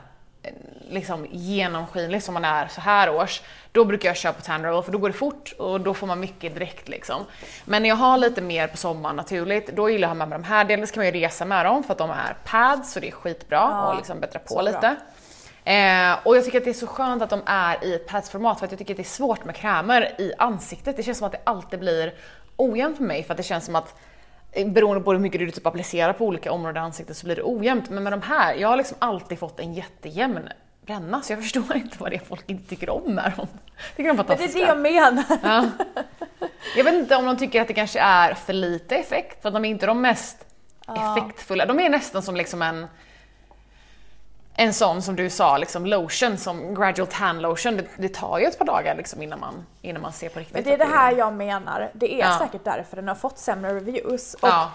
liksom 0.90 1.28
genomskinlig 1.32 2.24
som 2.24 2.34
man 2.34 2.46
är 2.46 2.68
så 2.68 2.82
här 2.82 3.16
års, 3.16 3.42
då 3.72 3.86
brukar 3.86 4.10
jag 4.10 4.18
köra 4.18 4.34
på 4.34 4.42
tan 4.42 4.64
roll 4.64 4.84
för 4.84 4.92
då 4.92 4.98
går 4.98 5.10
det 5.10 5.16
fort 5.16 5.54
och 5.58 5.82
då 5.82 5.94
får 5.94 6.08
man 6.08 6.20
mycket 6.20 6.54
direkt 6.54 6.90
liksom. 6.90 7.26
Men 7.66 7.82
när 7.82 7.90
jag 7.90 7.96
har 7.96 8.18
lite 8.18 8.42
mer 8.42 8.68
på 8.68 8.78
sommaren 8.78 9.16
naturligt, 9.16 9.68
då 9.68 9.90
gillar 9.90 10.08
jag 10.08 10.12
att 10.12 10.18
ha 10.18 10.26
med 10.26 10.30
mig 10.30 10.40
de 10.40 10.54
här. 10.54 10.66
Dels 10.66 10.92
kan 10.92 11.04
man 11.04 11.14
ju 11.14 11.20
resa 11.20 11.46
med 11.46 11.66
dem 11.66 11.84
för 11.84 11.92
att 11.92 11.98
de 11.98 12.10
är 12.10 12.38
pads 12.46 12.94
så 12.94 13.00
det 13.00 13.08
är 13.08 13.12
skitbra 13.12 13.58
Ja, 13.58 13.90
och 13.90 13.98
liksom 13.98 14.20
bättra 14.20 14.40
på 14.40 14.62
lite. 14.62 14.96
Eh, 15.64 16.18
och 16.24 16.38
jag 16.38 16.46
tycker 16.46 16.58
att 16.58 16.64
det 16.64 16.72
är 16.72 16.74
så 16.74 16.88
skönt 16.88 17.22
att 17.22 17.30
de 17.30 17.42
är 17.46 17.86
i 17.86 17.98
padsformat 17.98 18.60
för 18.60 18.66
att 18.66 18.72
jag 18.72 18.80
tycker 18.80 18.94
att 18.94 18.98
det 18.98 19.04
är 19.04 19.06
svårt 19.06 19.46
med 19.46 19.56
krämer 19.56 20.16
i 20.22 20.34
ansiktet. 20.38 20.98
Det 20.98 21.04
känns 21.04 21.18
som 21.18 21.28
att 21.28 21.34
det 21.34 21.42
alltid 21.44 21.80
blir 21.80 22.14
ojämnt 22.58 22.98
för 22.98 23.04
mig 23.04 23.24
för 23.24 23.34
att 23.34 23.38
det 23.38 23.44
känns 23.44 23.66
som 23.66 23.76
att 23.76 23.96
beroende 24.52 25.04
på 25.04 25.12
hur 25.12 25.20
mycket 25.20 25.40
du 25.40 25.52
typ 25.52 25.66
applicerar 25.66 26.14
på 26.14 26.26
olika 26.26 26.52
områden 26.52 26.84
i 26.84 26.86
ansiktet 26.86 27.18
så 27.18 27.26
blir 27.26 27.36
det 27.36 27.44
ojämnt. 27.44 27.90
Men 27.90 28.04
med 28.04 28.14
de 28.14 28.22
här, 28.22 28.56
jag 28.56 28.68
har 28.68 28.78
liksom 28.78 28.98
alltid 29.00 29.40
fått 29.40 29.60
en 29.60 29.74
jättejämn 29.74 30.50
bränna 30.86 31.22
så 31.22 31.32
jag 31.32 31.42
förstår 31.42 31.76
inte 31.76 31.98
vad 32.00 32.12
det 32.12 32.16
är 32.16 32.20
folk 32.20 32.50
inte 32.50 32.70
tycker 32.70 32.90
om 32.90 33.16
med 33.16 33.34
dem. 33.38 33.48
Tycker 33.96 34.10
de 34.10 34.18
Men 34.18 34.26
det 34.26 34.44
är 34.44 34.54
det 34.54 34.60
jag 34.60 34.80
menar. 34.80 35.24
Ja. 35.44 35.70
Jag 36.76 36.84
vet 36.84 36.94
inte 36.94 37.16
om 37.16 37.26
de 37.26 37.38
tycker 37.38 37.62
att 37.62 37.68
det 37.68 37.74
kanske 37.74 38.00
är 38.00 38.34
för 38.34 38.54
lite 38.54 38.96
effekt, 38.96 39.42
för 39.42 39.50
att 39.50 39.54
de 39.54 39.66
är 39.66 39.70
inte 39.70 39.86
de 39.86 40.02
mest 40.02 40.46
effektfulla. 40.98 41.66
De 41.66 41.80
är 41.80 41.90
nästan 41.90 42.22
som 42.22 42.36
liksom 42.36 42.62
en 42.62 42.88
en 44.60 44.74
sån 44.74 45.02
som 45.02 45.16
du 45.16 45.30
sa, 45.30 45.58
liksom 45.58 45.86
lotion, 45.86 46.38
som 46.38 46.74
gradual 46.76 47.08
tan 47.08 47.42
lotion. 47.42 47.78
Det, 47.78 47.86
det 47.98 48.14
tar 48.14 48.40
ju 48.40 48.46
ett 48.46 48.58
par 48.58 48.66
dagar 48.66 48.96
liksom 48.96 49.22
innan, 49.22 49.40
man, 49.40 49.66
innan 49.82 50.02
man 50.02 50.14
ser 50.14 50.30
på 50.30 50.40
riktigt. 50.40 50.56
Men 50.56 50.64
det 50.64 50.74
är 50.74 50.78
det 50.78 50.86
här 50.96 51.12
jag 51.12 51.34
menar. 51.34 51.90
Det 51.94 52.14
är 52.14 52.20
Ja. 52.20 52.38
säkert 52.40 52.64
därför 52.64 52.96
den 52.96 53.08
har 53.08 53.16
fått 53.16 53.38
sämre 53.38 53.76
reviews. 53.76 54.34
Och 54.34 54.48
Ja, 54.50 54.72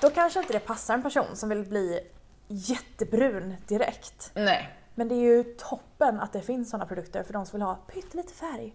då 0.00 0.10
kanske 0.10 0.38
inte 0.40 0.52
det 0.52 0.60
passar 0.60 0.94
en 0.94 1.02
person 1.02 1.26
som 1.36 1.48
vill 1.48 1.64
bli 1.64 2.00
jättebrun 2.48 3.56
direkt. 3.66 4.30
nej. 4.34 4.72
Men 4.98 5.08
det 5.08 5.14
är 5.14 5.20
ju 5.36 5.42
toppen 5.44 6.20
att 6.20 6.32
det 6.32 6.40
finns 6.42 6.70
sådana 6.70 6.86
produkter 6.86 7.22
för 7.22 7.32
de 7.32 7.46
som 7.46 7.58
vill 7.58 7.66
ha 7.66 7.74
pyttelite 7.74 8.32
färg. 8.34 8.74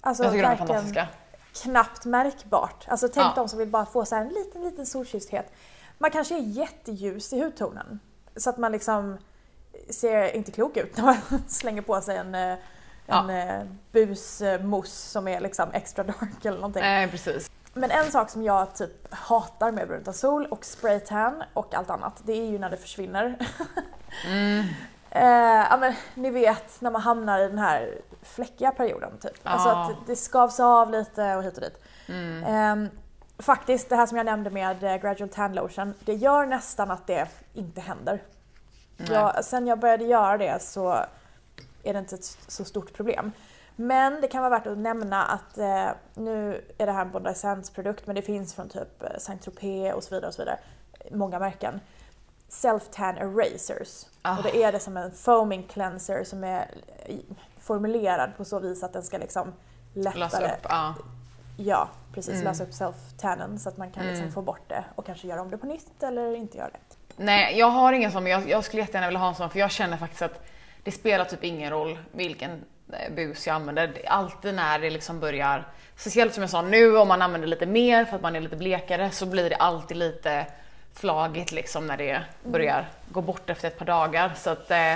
Alltså 0.00 0.22
Jag 0.24 0.32
tycker 0.32 0.42
de 0.44 0.52
är 0.52 0.56
fantastiska. 0.56 1.08
knappt 1.62 2.04
märkbart. 2.04 2.84
Alltså 2.88 3.08
tänk 3.08 3.26
Ja. 3.26 3.32
de 3.36 3.48
som 3.48 3.58
vill 3.58 3.68
bara 3.68 3.86
få 3.86 4.04
så 4.04 4.14
här 4.14 4.22
en 4.22 4.28
liten, 4.28 4.62
liten 4.64 4.86
solkyssthet. 4.86 5.52
Man 5.98 6.10
kanske 6.10 6.34
är 6.34 6.40
jätteljus 6.40 7.32
i 7.32 7.40
hudtonen. 7.42 8.00
Så 8.36 8.50
att 8.50 8.58
man 8.58 8.72
liksom 8.72 9.18
ser 9.90 10.36
inte 10.36 10.52
klok 10.52 10.76
ut 10.76 10.96
när 10.96 11.04
man 11.04 11.16
slänger 11.48 11.82
på 11.82 12.00
sig 12.00 12.16
en, 12.16 12.34
eh, 12.34 12.56
en 13.06 13.28
ja. 13.28 13.62
busmousse 13.92 15.08
som 15.10 15.28
är 15.28 15.40
liksom 15.40 15.68
extra 15.72 16.04
dark 16.04 16.44
eller 16.44 16.58
någonting. 16.58 16.82
Nej, 16.82 17.08
precis. 17.08 17.50
Men 17.74 17.90
en 17.90 18.10
sak 18.10 18.30
som 18.30 18.42
jag 18.42 18.74
typ 18.74 19.14
hatar 19.14 19.72
med 19.72 19.88
brunt 19.88 20.08
av 20.08 20.12
sol 20.12 20.46
och 20.46 20.64
spraytan 20.64 21.42
och 21.54 21.74
allt 21.74 21.90
annat, 21.90 22.20
det 22.24 22.32
är 22.32 22.50
ju 22.50 22.58
när 22.58 22.70
det 22.70 22.76
försvinner. 22.76 23.36
eh, 25.10 25.66
ja 25.70 25.76
men 25.80 25.94
ni 26.14 26.30
vet 26.30 26.80
när 26.80 26.90
man 26.90 27.02
hamnar 27.02 27.38
i 27.38 27.48
den 27.48 27.58
här 27.58 27.98
fläckiga 28.22 28.70
perioden 28.70 29.18
typ. 29.20 29.40
Alltså 29.42 29.68
Ja. 29.68 29.90
att 29.90 30.06
det 30.06 30.16
skavs 30.16 30.60
av 30.60 30.90
lite 30.90 31.36
och 31.36 31.42
hit 31.42 31.54
och 31.54 31.60
dit. 31.60 31.82
Eh, 32.46 32.76
faktiskt, 33.42 33.88
det 33.88 33.96
här 33.96 34.06
som 34.06 34.16
jag 34.16 34.26
nämnde 34.26 34.50
med 34.50 34.84
eh, 34.84 34.96
gradual 34.96 35.28
tan 35.28 35.52
lotion, 35.54 35.94
det 36.04 36.14
gör 36.14 36.46
nästan 36.46 36.90
att 36.90 37.06
det 37.06 37.28
inte 37.54 37.80
händer. 37.80 38.22
Jag, 38.96 39.44
sen 39.44 39.66
jag 39.66 39.78
började 39.78 40.04
göra 40.04 40.38
det 40.38 40.62
så 40.62 40.90
är 41.82 41.92
det 41.92 41.98
inte 41.98 42.14
ett 42.14 42.24
så 42.48 42.64
stort 42.64 42.92
problem. 42.92 43.32
Men 43.76 44.20
det 44.20 44.28
kan 44.28 44.40
vara 44.42 44.50
värt 44.50 44.66
att 44.66 44.78
nämna 44.78 45.24
att 45.24 45.58
eh, 45.58 45.88
nu 46.14 46.64
är 46.78 46.86
det 46.86 46.92
här 46.92 47.02
en 47.04 47.10
Bondi 47.10 47.34
Sands 47.34 47.70
produkt 47.70 48.06
men 48.06 48.16
det 48.16 48.22
finns 48.22 48.54
från 48.54 48.68
typ 48.68 49.02
eh, 49.02 49.08
Saint 49.18 49.42
Tropez 49.42 49.94
och 49.94 50.04
så 50.04 50.14
vidare 50.14 50.28
och 50.28 50.34
så 50.34 50.42
vidare. 50.42 50.58
Många 51.10 51.38
märken. 51.38 51.80
Self-tan 52.48 53.16
erasers. 53.18 54.06
Ah. 54.22 54.36
Och 54.36 54.42
det 54.42 54.62
är 54.62 54.72
det 54.72 54.78
som 54.80 54.96
en 54.96 55.12
foaming 55.12 55.62
cleanser 55.62 56.24
som 56.24 56.44
är 56.44 56.70
i- 57.06 57.24
formulerad 57.60 58.30
på 58.36 58.44
så 58.44 58.58
vis 58.58 58.82
att 58.82 58.92
den 58.92 59.02
ska 59.02 59.18
liksom 59.18 59.52
lättare 59.94 60.44
upp, 60.54 60.66
ja. 60.68 60.94
Ja, 61.56 61.88
precis. 62.14 62.42
Lösa 62.44 62.62
upp 62.64 62.70
self-tannen 62.72 63.58
så 63.58 63.68
att 63.68 63.76
man 63.76 63.90
kan 63.90 64.06
liksom 64.06 64.32
få 64.32 64.42
bort 64.42 64.68
det 64.68 64.84
och 64.94 65.06
kanske 65.06 65.26
göra 65.26 65.40
om 65.42 65.50
det 65.50 65.58
på 65.58 65.66
nytt 65.66 66.02
eller 66.02 66.34
inte 66.36 66.58
göra 66.58 66.68
det. 66.70 66.96
Nej, 67.16 67.58
jag 67.58 67.66
har 67.66 67.92
ingen 67.92 68.12
sån, 68.12 68.22
men 68.22 68.32
jag, 68.32 68.48
jag 68.48 68.64
skulle 68.64 68.82
jättegärna 68.82 69.06
vilja 69.06 69.20
ha 69.20 69.28
en 69.28 69.34
sån 69.34 69.50
för 69.50 69.58
jag 69.58 69.70
känner 69.70 69.96
faktiskt 69.96 70.22
att 70.22 70.44
det 70.82 70.92
spelar 70.92 71.24
typ 71.24 71.44
ingen 71.44 71.70
roll 71.70 71.98
vilken 72.12 72.64
eh, 72.92 73.14
bus 73.14 73.46
jag 73.46 73.54
använder. 73.56 73.86
Det- 73.88 74.06
Alltid 74.06 74.54
när 74.54 74.78
det 74.78 74.90
liksom 74.90 75.20
börjar, 75.20 75.68
speciellt 75.96 76.34
som 76.34 76.40
jag 76.42 76.50
sa 76.50 76.62
nu 76.62 76.96
om 76.98 77.08
man 77.08 77.22
använder 77.22 77.48
lite 77.48 77.66
mer 77.66 78.04
för 78.04 78.16
att 78.16 78.22
man 78.22 78.36
är 78.36 78.40
lite 78.40 78.56
blekare 78.56 79.10
så 79.10 79.26
blir 79.26 79.50
det 79.50 79.56
alltid 79.56 79.96
lite 79.96 80.46
flagigt 80.94 81.52
liksom 81.52 81.86
när 81.86 81.96
det 81.96 82.22
börjar 82.44 82.88
gå 83.12 83.20
bort 83.20 83.50
efter 83.50 83.68
ett 83.68 83.78
par 83.78 83.86
dagar. 83.86 84.32
Så 84.36 84.50
att, 84.50 84.70
eh, 84.70 84.94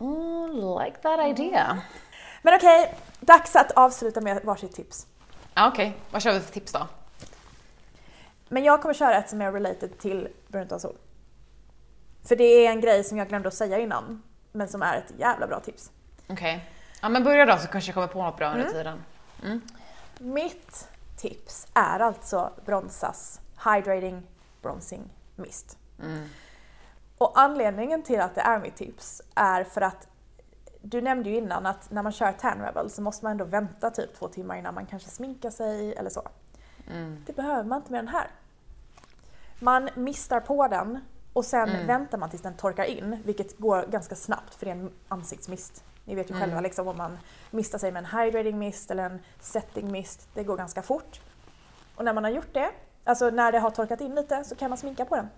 mm, 0.00 0.56
like 0.84 0.96
that 1.02 1.20
idea. 1.38 1.78
Men 2.42 2.54
okej, 2.54 2.94
dags 3.20 3.56
att 3.56 3.70
avsluta 3.72 4.20
med 4.20 4.44
varsitt 4.44 4.72
tips. 4.74 5.06
Okej, 5.56 5.96
vad 6.10 6.22
kör 6.22 6.32
vi 6.32 6.40
för 6.40 6.52
tips 6.52 6.72
då? 6.72 6.86
Men 8.48 8.64
jag 8.64 8.82
kommer 8.82 8.94
köra 8.94 9.16
ett 9.16 9.30
som 9.30 9.40
är 9.40 9.52
related 9.52 9.98
till 9.98 10.28
brunt 10.48 10.72
av 10.72 10.78
sol. 10.78 10.96
För 12.24 12.36
det 12.36 12.44
är 12.44 12.70
en 12.70 12.80
grej 12.80 13.04
som 13.04 13.18
jag 13.18 13.28
glömde 13.28 13.48
att 13.48 13.54
säga 13.54 13.78
innan, 13.78 14.22
men 14.52 14.68
som 14.68 14.82
är 14.82 14.96
ett 14.96 15.12
jävla 15.18 15.46
bra 15.46 15.60
tips. 15.60 15.90
Okej. 16.28 16.70
Ja 17.02 17.08
men 17.08 17.24
börja 17.24 17.46
då 17.46 17.58
så 17.58 17.68
kanske 17.68 17.88
jag 17.88 17.94
kommer 17.94 18.06
på 18.06 18.22
något 18.22 18.36
bra 18.36 18.52
under 18.52 18.70
tiden. 18.70 19.02
Mitt 20.18 20.88
tips 21.16 21.66
är 21.74 22.00
alltså 22.00 22.52
Bronsas 22.64 23.40
Hydrating 23.64 24.22
Bronzing 24.62 25.10
Mist. 25.36 25.78
Och 27.18 27.38
anledningen 27.38 28.02
till 28.02 28.20
att 28.20 28.34
det 28.34 28.40
är 28.40 28.58
mitt 28.58 28.76
tips 28.76 29.22
är 29.34 29.64
för 29.64 29.80
att 29.80 30.08
du 30.86 31.00
nämnde 31.00 31.30
ju 31.30 31.36
innan 31.36 31.66
att 31.66 31.90
när 31.90 32.02
man 32.02 32.12
kör 32.12 32.32
Tan 32.32 32.60
Rebel 32.60 32.90
så 32.90 33.02
måste 33.02 33.24
man 33.24 33.32
ändå 33.32 33.44
vänta 33.44 33.90
typ 33.90 34.18
två 34.18 34.28
timmar 34.28 34.56
innan 34.56 34.74
man 34.74 34.86
kanske 34.86 35.10
sminkar 35.10 35.50
sig 35.50 35.94
eller 35.94 36.10
så. 36.10 36.28
Det 37.26 37.32
behöver 37.32 37.64
man 37.64 37.78
inte 37.78 37.92
med 37.92 37.98
den 37.98 38.08
här. 38.08 38.30
Man 39.58 39.88
mistar 39.94 40.40
på 40.40 40.68
den 40.68 41.00
och 41.32 41.44
sen 41.44 41.86
väntar 41.86 42.18
man 42.18 42.30
tills 42.30 42.42
den 42.42 42.54
torkar 42.54 42.84
in, 42.84 43.22
vilket 43.24 43.58
går 43.58 43.86
ganska 43.90 44.14
snabbt 44.14 44.54
för 44.54 44.66
det 44.66 44.72
är 44.72 44.76
en 44.76 44.92
ansiktsmist. 45.08 45.84
Ni 46.04 46.14
vet 46.14 46.30
ju 46.30 46.34
själva 46.34 46.60
liksom 46.60 46.88
om 46.88 46.96
man 46.96 47.18
mistar 47.50 47.78
sig 47.78 47.92
med 47.92 48.04
en 48.04 48.18
hydrating 48.18 48.58
mist 48.58 48.90
eller 48.90 49.04
en 49.04 49.20
setting 49.40 49.92
mist, 49.92 50.28
det 50.34 50.44
går 50.44 50.56
ganska 50.56 50.82
fort. 50.82 51.20
Och 51.94 52.04
när 52.04 52.12
man 52.12 52.24
har 52.24 52.30
gjort 52.30 52.54
det, 52.54 52.70
alltså 53.04 53.30
när 53.30 53.52
det 53.52 53.58
har 53.58 53.70
torkat 53.70 54.00
in 54.00 54.14
lite, 54.14 54.44
så 54.44 54.54
kan 54.54 54.70
man 54.70 54.78
sminka 54.78 55.04
på 55.04 55.16
den. 55.16 55.28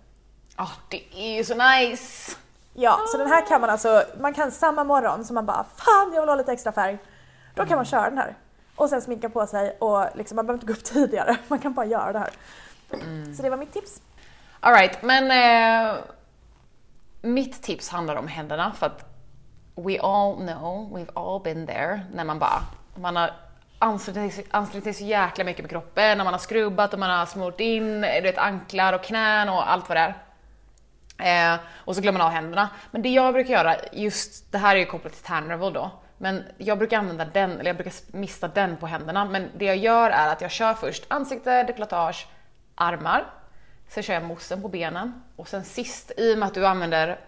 Ja, 0.57 0.69
det 0.91 1.03
är 1.15 1.37
ju 1.37 1.45
så 1.45 1.55
nice! 1.55 2.37
Ja, 2.79 3.01
så 3.07 3.19
den 3.19 3.27
här 3.27 3.47
kan 3.47 3.61
man 3.61 3.71
alltså, 3.71 4.05
man 4.21 4.35
kan 4.35 4.51
samma 4.51 4.85
morgon 4.85 5.25
som 5.25 5.35
man 5.35 5.47
bara 5.47 5.65
Fan 5.77 6.13
jag 6.15 6.21
vill 6.21 6.29
ha 6.29 6.37
lite 6.37 6.53
extra 6.53 6.73
färg. 6.73 6.99
Då 7.55 7.67
kan 7.67 7.77
man 7.77 7.85
köra 7.85 8.09
den 8.11 8.19
här. 8.19 8.35
Och 8.77 8.89
sen 8.89 9.03
sminka 9.03 9.29
på 9.29 9.47
sig 9.47 9.77
och 9.81 10.07
liksom, 10.15 10.37
man 10.37 10.47
behöver 10.47 10.63
inte 10.63 10.73
gå 10.73 10.79
upp 10.79 10.85
tidigare, 10.85 11.37
man 11.49 11.59
kan 11.59 11.75
bara 11.75 11.87
göra 11.87 12.13
det 12.13 12.19
här. 12.19 12.31
Så 13.37 13.43
det 13.43 13.51
var 13.51 13.57
mitt 13.57 13.73
tips. 13.73 14.01
Alright, 14.61 15.03
men 15.03 15.31
eh, 15.31 15.97
mitt 17.23 17.63
tips 17.63 17.89
handlar 17.89 18.17
om 18.17 18.29
händerna 18.29 18.73
för 18.73 18.87
att 18.87 19.05
we 19.75 20.01
all 20.01 20.37
know, 20.37 20.99
we've 20.99 21.11
all 21.15 21.43
been 21.43 21.67
there, 21.67 22.01
när 22.13 22.25
man 22.25 22.39
bara, 22.39 22.63
man 22.95 23.17
har 23.17 23.31
ansträngt 23.79 24.35
sig, 24.35 24.47
ansträngt 24.51 24.85
sig 24.85 24.95
så 24.95 25.05
jäkla 25.05 25.45
mycket 25.45 25.63
med 25.63 25.71
kroppen, 25.71 26.19
när 26.19 26.25
man 26.25 26.35
har 26.35 26.41
skrubbat 26.41 26.93
och 26.93 26.99
man 26.99 27.11
har 27.11 27.27
smort 27.27 27.61
in 27.61 28.01
du 28.01 28.21
vet, 28.23 28.39
anklar 28.39 28.93
och 28.93 29.03
knän 29.03 29.49
och 29.49 29.71
allt 29.71 29.89
vad 29.89 29.97
det 29.97 30.01
är. 30.01 30.15
Eh, 31.19 31.55
och 31.75 31.95
så 31.95 32.01
glömmer 32.01 32.19
man 32.19 32.27
av 32.27 32.33
händerna. 32.33 32.69
Men 32.91 33.03
det 33.03 33.09
jag 33.09 33.35
brukar 33.35 33.53
göra, 33.53 33.77
just 33.93 34.53
det 34.53 34.59
här 34.59 34.77
är 34.77 34.81
ju 34.81 34.87
kopplat 34.87 35.13
till 35.13 35.25
Tan 35.25 35.49
Revel 35.49 35.73
då, 35.73 35.91
men 36.19 36.45
jag 36.59 36.79
brukar 36.79 36.99
använda 36.99 37.25
den, 37.25 37.51
eller 37.51 37.67
jag 37.71 37.77
brukar 37.77 37.93
mista 38.17 38.49
den 38.49 38.77
på 38.77 38.87
händerna. 38.87 39.25
Men 39.25 39.51
det 39.57 39.65
jag 39.65 39.77
gör 39.77 40.11
är 40.11 40.29
att 40.29 40.41
jag 40.41 40.51
kör 40.51 40.75
först 40.75 41.05
ansikte, 41.09 41.63
dekolletage, 41.63 42.27
armar. 42.75 43.27
Sen 43.89 44.03
kör 44.03 44.15
jag 44.15 44.25
moussen 44.25 44.63
på 44.63 44.69
benen 44.69 45.23
och 45.37 45.49
sen 45.49 45.65
sist, 45.65 46.13
i 46.17 46.35
och 46.35 46.39
med 46.39 46.47
att 46.47 46.55
du 46.55 46.67
använder 46.67 47.21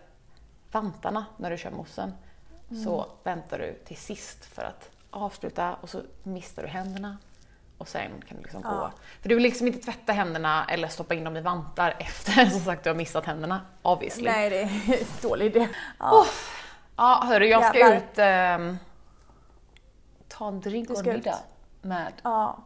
vantarna 0.72 1.26
när 1.36 1.50
du 1.50 1.58
kör 1.58 1.70
moussen, 1.70 2.14
så 2.84 3.06
väntar 3.24 3.58
du 3.58 3.74
till 3.86 3.96
sist 3.96 4.44
för 4.44 4.62
att 4.62 4.90
avsluta 5.10 5.74
och 5.74 5.90
så 5.90 6.02
mistar 6.22 6.62
du 6.62 6.68
händerna 6.68 7.16
och 7.78 7.88
sen 7.88 8.10
kan 8.28 8.36
du 8.36 8.42
liksom 8.42 8.62
gå. 8.62 8.90
För 9.22 9.28
du 9.28 9.34
vill 9.34 9.42
liksom 9.42 9.66
inte 9.66 9.78
tvätta 9.78 10.12
händerna 10.12 10.64
eller 10.68 10.88
stoppa 10.88 11.14
in 11.14 11.24
dem 11.24 11.36
i 11.36 11.40
vantar 11.40 11.94
efter 11.98 12.46
som 12.50 12.60
sagt 12.60 12.84
du 12.84 12.90
har 12.90 12.94
missat 12.94 13.26
händerna, 13.26 13.60
obviously. 13.82 14.24
Nej, 14.24 14.50
det 14.50 14.58
är 14.58 14.62
en 14.62 15.04
dålig 15.22 15.46
idé. 15.46 15.68
Ja. 15.98 16.24
Ja 16.96 17.22
hörru, 17.26 17.46
jag 17.46 17.64
ska 17.64 17.78
Jävlar. 17.78 17.96
ut 17.96 18.18
ehm, 18.18 18.78
ta 20.28 20.48
en 20.48 20.60
drink 20.60 20.90
och 20.90 21.06
en 21.06 21.12
middag 21.14 21.38
med 21.82 22.12
ja. 22.22 22.58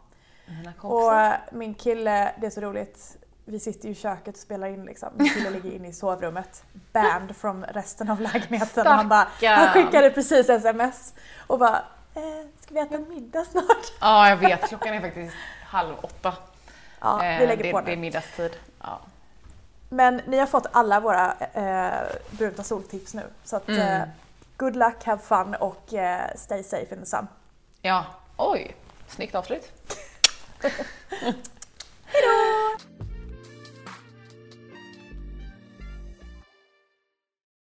mina 0.47 0.71
Och 0.71 0.81
kompisar. 0.81 1.25
eh, 1.31 1.39
min 1.53 1.75
kille, 1.75 2.35
det 2.41 2.47
är 2.47 2.51
så 2.51 2.61
roligt, 2.61 3.17
vi 3.45 3.61
sitter 3.61 3.87
ju 3.87 3.93
i 3.93 3.95
köket 3.95 4.35
och 4.35 4.41
spelar 4.41 4.67
in 4.67 4.85
liksom. 4.85 5.09
Min 5.17 5.29
kille 5.29 5.51
ligger 5.51 5.71
inne 5.73 5.89
i 5.89 5.93
sovrummet, 5.93 6.65
banned 6.93 7.37
från 7.37 7.65
resten 7.65 8.11
av 8.11 8.21
lägenheten. 8.21 8.87
Och 8.87 8.93
han, 8.93 9.09
bara, 9.09 9.29
han 9.43 9.69
skickade 9.69 10.11
precis 10.11 10.49
sms 10.49 11.15
och 11.47 11.59
bara, 11.59 11.85
eh, 12.15 12.23
ska 12.61 12.75
vi 12.75 12.81
äta 12.81 12.99
middag 12.99 13.45
snart? 13.45 13.93
Ja 14.01 14.29
jag 14.29 14.37
vet, 14.37 14.69
klockan 14.69 14.95
är 14.95 15.01
faktiskt 15.01 15.35
halv 15.65 15.95
åtta. 16.03 16.35
Ja, 17.01 17.17
vi 17.17 17.27
Eh, 17.27 17.49
lägger 17.49 17.63
det, 17.65 17.73
på 17.73 17.81
det 17.81 17.93
är 17.93 17.97
nu. 17.97 18.01
middagstid. 18.01 18.57
Ja. 18.83 19.01
Men 19.89 20.17
ni 20.27 20.39
har 20.39 20.47
fått 20.47 20.67
alla 20.73 21.01
våra 21.01 21.35
eh, 21.53 22.17
bruna 22.31 22.63
soltips 22.65 23.15
nu. 23.15 23.23
Så 23.45 23.57
att, 23.57 23.69
Mm. 23.69 23.81
eh, 24.03 24.09
good 24.57 24.77
luck, 24.77 25.05
have 25.05 25.23
fun 25.23 25.55
och 25.55 25.95
eh, 25.95 26.35
stay 26.37 26.63
safe 26.63 26.95
in 26.95 27.01
the 27.01 27.07
sun. 27.07 27.29
ja, 27.83 28.05
oj, 28.37 28.77
snyggt 29.09 29.35
avslut. 29.35 29.73